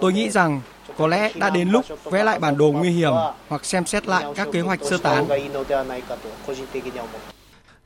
[0.00, 0.60] Tôi nghĩ rằng
[0.96, 3.12] có lẽ đã đến lúc vẽ lại bản đồ nguy hiểm
[3.48, 5.26] hoặc xem xét lại các kế hoạch sơ tán.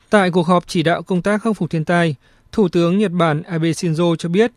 [0.09, 2.15] Tại cuộc họp chỉ đạo công tác khắc phục thiên tai,
[2.51, 4.51] Thủ tướng Nhật Bản Abe Shinzo cho biết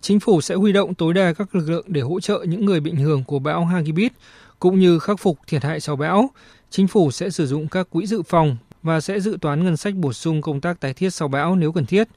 [0.00, 2.80] chính phủ sẽ huy động tối đa các lực lượng để hỗ trợ những người
[2.80, 4.12] bị ảnh hưởng của bão Hagibis
[4.58, 6.30] cũng như khắc phục thiệt hại sau bão.
[6.70, 8.56] Chính phủ sẽ sử dụng các quỹ dự phòng
[8.86, 11.72] và sẽ dự toán ngân sách bổ sung công tác tái thiết sau bão nếu
[11.72, 12.08] cần thiết.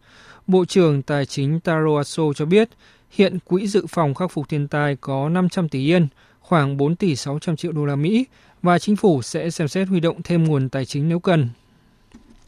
[0.47, 2.69] Bộ trưởng Tài chính Taro Aso cho biết
[3.11, 6.07] hiện quỹ dự phòng khắc phục thiên tai có 500 tỷ yên,
[6.39, 8.25] khoảng 4 tỷ 600 triệu đô la Mỹ
[8.61, 11.49] và chính phủ sẽ xem xét huy động thêm nguồn tài chính nếu cần.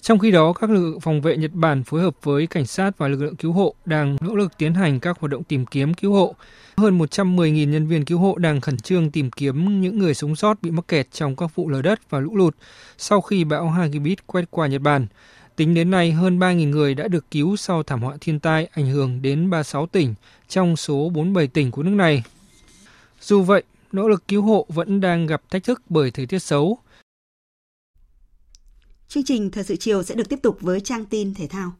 [0.01, 2.97] Trong khi đó, các lực lượng phòng vệ Nhật Bản phối hợp với cảnh sát
[2.97, 5.93] và lực lượng cứu hộ đang nỗ lực tiến hành các hoạt động tìm kiếm
[5.93, 6.35] cứu hộ.
[6.77, 10.61] Hơn 110.000 nhân viên cứu hộ đang khẩn trương tìm kiếm những người sống sót
[10.61, 12.55] bị mắc kẹt trong các vụ lở đất và lũ lụt
[12.97, 15.07] sau khi bão Hagibis quét qua Nhật Bản.
[15.55, 18.85] Tính đến nay, hơn 3.000 người đã được cứu sau thảm họa thiên tai ảnh
[18.85, 20.13] hưởng đến 36 tỉnh
[20.47, 22.23] trong số 47 tỉnh của nước này.
[23.21, 26.79] Dù vậy, nỗ lực cứu hộ vẫn đang gặp thách thức bởi thời tiết xấu.
[29.13, 31.71] Chương trình Thời sự chiều sẽ được tiếp tục với trang tin thể thao.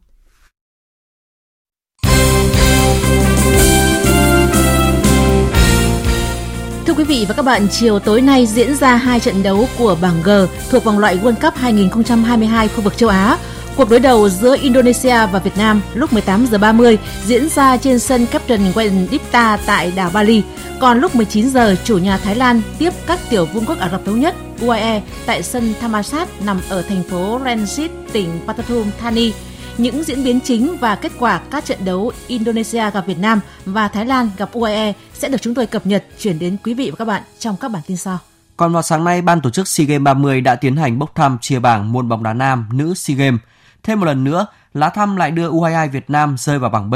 [6.86, 9.98] Thưa quý vị và các bạn, chiều tối nay diễn ra hai trận đấu của
[10.02, 10.30] bảng G
[10.70, 13.38] thuộc vòng loại World Cup 2022 khu vực châu Á.
[13.78, 18.00] Cuộc đối đầu giữa Indonesia và Việt Nam lúc 18 giờ 30 diễn ra trên
[18.00, 20.44] sân Captain Wayne Dipta tại đảo Bali.
[20.80, 24.06] Còn lúc 19 giờ, chủ nhà Thái Lan tiếp các tiểu vương quốc Ả Rập
[24.06, 29.34] Thống Nhất UAE tại sân Thammasat nằm ở thành phố Rangsit, tỉnh Pathum Thani.
[29.78, 33.88] Những diễn biến chính và kết quả các trận đấu Indonesia gặp Việt Nam và
[33.88, 36.96] Thái Lan gặp UAE sẽ được chúng tôi cập nhật chuyển đến quý vị và
[36.96, 38.18] các bạn trong các bản tin sau.
[38.58, 41.38] Còn vào sáng nay, ban tổ chức SEA Games 30 đã tiến hành bốc thăm
[41.42, 43.40] chia bảng môn bóng đá nam nữ SEA Games.
[43.84, 46.96] Thêm một lần nữa, lá thăm lại đưa U22 Việt Nam rơi vào bảng B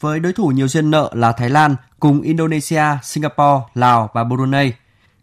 [0.00, 4.72] với đối thủ nhiều duyên nợ là Thái Lan cùng Indonesia, Singapore, Lào và Brunei.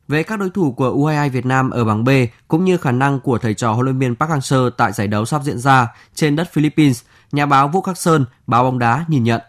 [0.07, 2.09] Về các đối thủ của U22 Việt Nam ở bảng B
[2.47, 5.25] cũng như khả năng của thầy trò huấn luyện viên Park Hang-seo tại giải đấu
[5.25, 9.23] sắp diễn ra trên đất Philippines, nhà báo Vũ Khắc Sơn, báo bóng đá nhìn
[9.23, 9.41] nhận.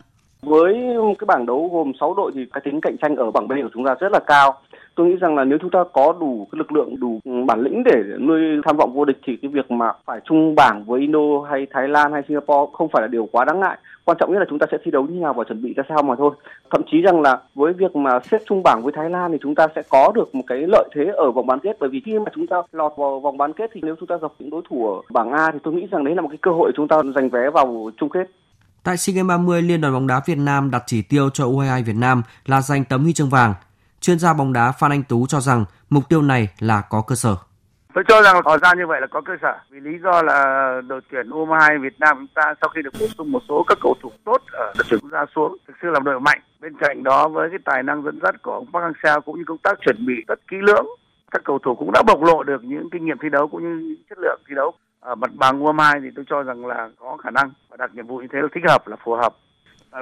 [0.43, 0.75] Với
[1.19, 3.71] cái bảng đấu gồm 6 đội thì cái tính cạnh tranh ở bảng B của
[3.75, 4.61] chúng ta rất là cao
[4.95, 7.85] tôi nghĩ rằng là nếu chúng ta có đủ cái lực lượng đủ bản lĩnh
[7.85, 11.41] để nuôi tham vọng vô địch thì cái việc mà phải chung bảng với Indo
[11.51, 13.79] hay Thái Lan hay Singapore không phải là điều quá đáng ngại.
[14.05, 15.83] Quan trọng nhất là chúng ta sẽ thi đấu như nào và chuẩn bị ra
[15.89, 16.31] sao mà thôi.
[16.71, 19.55] Thậm chí rằng là với việc mà xếp chung bảng với Thái Lan thì chúng
[19.55, 21.77] ta sẽ có được một cái lợi thế ở vòng bán kết.
[21.81, 24.17] Bởi vì khi mà chúng ta lọt vào vòng bán kết thì nếu chúng ta
[24.23, 26.39] gặp những đối thủ ở bảng A thì tôi nghĩ rằng đấy là một cái
[26.43, 28.31] cơ hội chúng ta giành vé vào chung kết.
[28.83, 31.85] Tại SEA Games 30, Liên đoàn bóng đá Việt Nam đặt chỉ tiêu cho U22
[31.85, 33.55] Việt Nam là giành tấm huy chương vàng.
[34.05, 37.15] Chuyên gia bóng đá Phan Anh Tú cho rằng mục tiêu này là có cơ
[37.15, 37.37] sở.
[37.95, 40.81] Tôi cho rằng họ ra như vậy là có cơ sở vì lý do là
[40.87, 43.79] đội tuyển U22 Việt Nam chúng ta sau khi được bổ sung một số các
[43.83, 46.41] cầu thủ tốt ở đội tuyển quốc gia xuống thực sự là đội mạnh.
[46.61, 49.45] Bên cạnh đó với cái tài năng dẫn dắt của ông Park Hang-seo cũng như
[49.47, 50.87] công tác chuẩn bị rất kỹ lưỡng,
[51.31, 53.97] các cầu thủ cũng đã bộc lộ được những kinh nghiệm thi đấu cũng như
[54.11, 54.73] chất lượng thi đấu.
[55.01, 58.07] Ở mặt bằng U22 thì tôi cho rằng là có khả năng và đặt nhiệm
[58.07, 59.35] vụ như thế là thích hợp là phù hợp.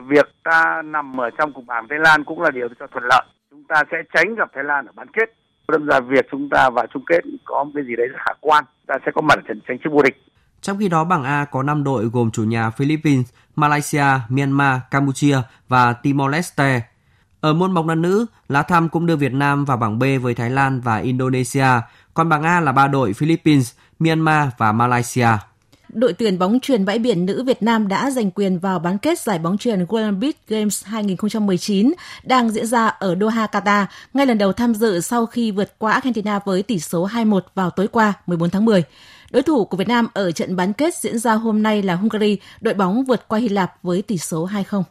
[0.07, 3.23] Việc ta nằm ở trong cục bảng Thái Lan cũng là điều cho thuận lợi
[3.63, 5.35] chúng ta sẽ tránh gặp Thái Lan ở bán kết.
[5.69, 8.33] Đâm ra việc chúng ta vào chung kết có một cái gì đấy rất khả
[8.41, 10.17] quan, ta sẽ có mặt trận tranh chức vô địch.
[10.61, 15.37] Trong khi đó, bảng A có 5 đội gồm chủ nhà Philippines, Malaysia, Myanmar, Campuchia
[15.69, 16.81] và Timor-Leste.
[17.41, 20.35] Ở môn bóng đá nữ, lá thăm cũng đưa Việt Nam vào bảng B với
[20.35, 21.69] Thái Lan và Indonesia,
[22.15, 25.29] còn bảng A là ba đội Philippines, Myanmar và Malaysia
[25.93, 29.19] đội tuyển bóng truyền bãi biển nữ Việt Nam đã giành quyền vào bán kết
[29.19, 29.87] giải bóng truyền
[30.21, 31.93] Beach Games 2019
[32.25, 33.85] đang diễn ra ở Doha, Qatar,
[34.15, 37.71] ngay lần đầu tham dự sau khi vượt qua Argentina với tỷ số 2-1 vào
[37.71, 38.83] tối qua 14 tháng 10.
[39.31, 42.39] Đối thủ của Việt Nam ở trận bán kết diễn ra hôm nay là Hungary,
[42.61, 44.83] đội bóng vượt qua Hy Lạp với tỷ số 2-0.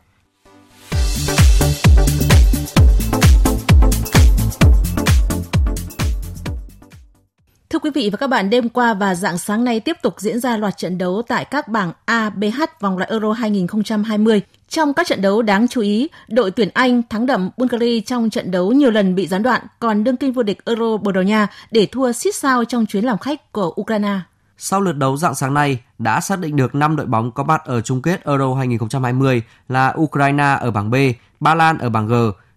[7.71, 10.39] Thưa quý vị và các bạn, đêm qua và dạng sáng nay tiếp tục diễn
[10.39, 14.41] ra loạt trận đấu tại các bảng A, B, H vòng loại Euro 2020.
[14.69, 18.51] Trong các trận đấu đáng chú ý, đội tuyển Anh thắng đậm Bulgaria trong trận
[18.51, 21.47] đấu nhiều lần bị gián đoạn, còn đương kim vô địch Euro Bồ Đào Nha
[21.71, 24.19] để thua xít sao trong chuyến làm khách của Ukraine.
[24.57, 27.61] Sau lượt đấu dạng sáng nay, đã xác định được 5 đội bóng có mặt
[27.65, 30.95] ở chung kết Euro 2020 là Ukraine ở bảng B,
[31.39, 32.13] Ba Lan ở bảng G,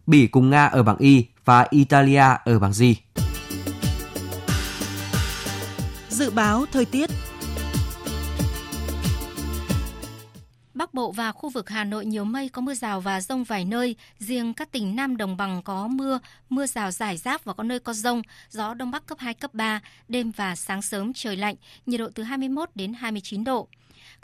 [0.06, 2.84] Bỉ cùng Nga ở bảng Y và Italia ở bảng G.
[6.14, 7.10] Dự báo thời tiết.
[10.74, 13.64] Bắc Bộ và khu vực Hà Nội nhiều mây có mưa rào và rông vài
[13.64, 17.62] nơi, riêng các tỉnh Nam Đồng bằng có mưa, mưa rào rải rác và có
[17.62, 21.36] nơi có rông, gió Đông Bắc cấp 2, cấp 3, đêm và sáng sớm trời
[21.36, 21.54] lạnh,
[21.86, 23.68] nhiệt độ từ 21 đến 29 độ.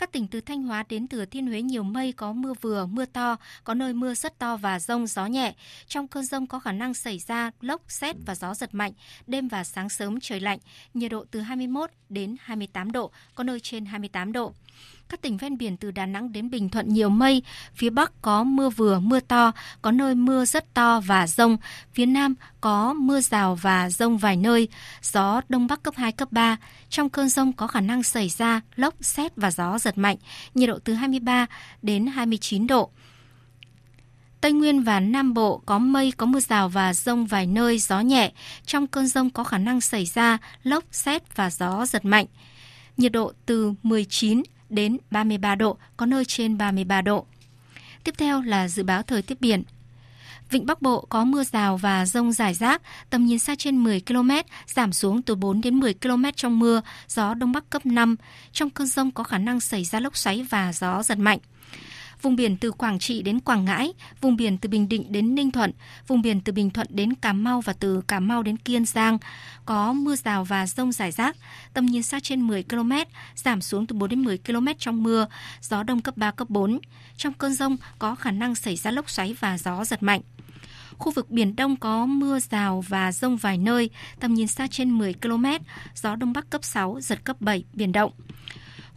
[0.01, 3.05] Các tỉnh từ Thanh Hóa đến Thừa Thiên Huế nhiều mây có mưa vừa, mưa
[3.05, 5.55] to, có nơi mưa rất to và rông gió nhẹ.
[5.87, 8.93] Trong cơn rông có khả năng xảy ra lốc, xét và gió giật mạnh.
[9.27, 10.59] Đêm và sáng sớm trời lạnh,
[10.95, 14.53] nhiệt độ từ 21 đến 28 độ, có nơi trên 28 độ.
[15.11, 17.43] Các tỉnh ven biển từ Đà Nẵng đến Bình Thuận nhiều mây,
[17.75, 19.53] phía Bắc có mưa vừa, mưa to,
[19.83, 21.57] có nơi mưa rất to và rông.
[21.93, 24.69] Phía Nam có mưa rào và rông vài nơi,
[25.03, 26.57] gió Đông Bắc cấp 2, cấp 3.
[26.89, 30.17] Trong cơn rông có khả năng xảy ra lốc, xét và gió giật mạnh,
[30.55, 31.47] nhiệt độ từ 23
[31.83, 32.91] đến 29 độ.
[34.41, 38.01] Tây Nguyên và Nam Bộ có mây, có mưa rào và rông vài nơi, gió
[38.01, 38.33] nhẹ.
[38.67, 42.27] Trong cơn rông có khả năng xảy ra lốc, xét và gió giật mạnh
[43.01, 47.27] nhiệt độ từ 19 đến 33 độ, có nơi trên 33 độ.
[48.05, 49.63] Tiếp theo là dự báo thời tiết biển.
[50.51, 54.01] Vịnh Bắc Bộ có mưa rào và rông rải rác, tầm nhìn xa trên 10
[54.01, 54.31] km,
[54.67, 58.17] giảm xuống từ 4 đến 10 km trong mưa, gió Đông Bắc cấp 5.
[58.53, 61.39] Trong cơn rông có khả năng xảy ra lốc xoáy và gió giật mạnh
[62.23, 65.51] vùng biển từ Quảng Trị đến Quảng Ngãi, vùng biển từ Bình Định đến Ninh
[65.51, 65.73] Thuận,
[66.07, 69.19] vùng biển từ Bình Thuận đến Cà Mau và từ Cà Mau đến Kiên Giang
[69.65, 71.37] có mưa rào và rông rải rác,
[71.73, 72.93] tầm nhìn xa trên 10 km,
[73.35, 75.27] giảm xuống từ 4 đến 10 km trong mưa,
[75.61, 76.79] gió đông cấp 3 cấp 4.
[77.17, 80.21] Trong cơn rông có khả năng xảy ra lốc xoáy và gió giật mạnh.
[80.99, 83.91] Khu vực Biển Đông có mưa rào và rông vài nơi,
[84.21, 85.47] tầm nhìn xa trên 10 km,
[85.95, 88.13] gió Đông Bắc cấp 6, giật cấp 7, biển động.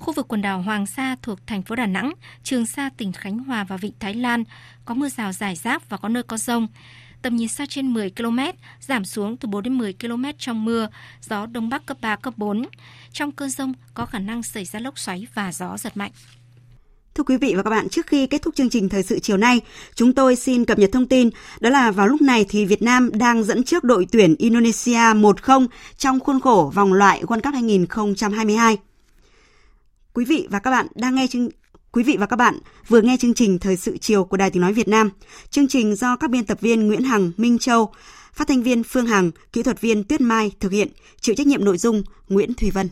[0.03, 3.39] Khu vực quần đảo Hoàng Sa thuộc thành phố Đà Nẵng, Trường Sa tỉnh Khánh
[3.39, 4.43] Hòa và Vịnh Thái Lan
[4.85, 6.67] có mưa rào rải rác và có nơi có rông.
[7.21, 8.39] Tầm nhìn xa trên 10 km,
[8.79, 10.87] giảm xuống từ 4 đến 10 km trong mưa,
[11.21, 12.65] gió Đông Bắc cấp 3, cấp 4.
[13.11, 16.11] Trong cơn rông có khả năng xảy ra lốc xoáy và gió giật mạnh.
[17.15, 19.37] Thưa quý vị và các bạn, trước khi kết thúc chương trình thời sự chiều
[19.37, 19.61] nay,
[19.95, 21.29] chúng tôi xin cập nhật thông tin
[21.59, 25.67] đó là vào lúc này thì Việt Nam đang dẫn trước đội tuyển Indonesia 1-0
[25.97, 28.77] trong khuôn khổ vòng loại World Cup 2022.
[30.13, 31.49] Quý vị và các bạn đang nghe chương
[31.91, 34.61] Quý vị và các bạn vừa nghe chương trình Thời sự chiều của Đài Tiếng
[34.61, 35.09] Nói Việt Nam.
[35.49, 37.93] Chương trình do các biên tập viên Nguyễn Hằng, Minh Châu,
[38.33, 40.87] phát thanh viên Phương Hằng, kỹ thuật viên Tuyết Mai thực hiện,
[41.21, 42.89] chịu trách nhiệm nội dung Nguyễn Thùy Vân.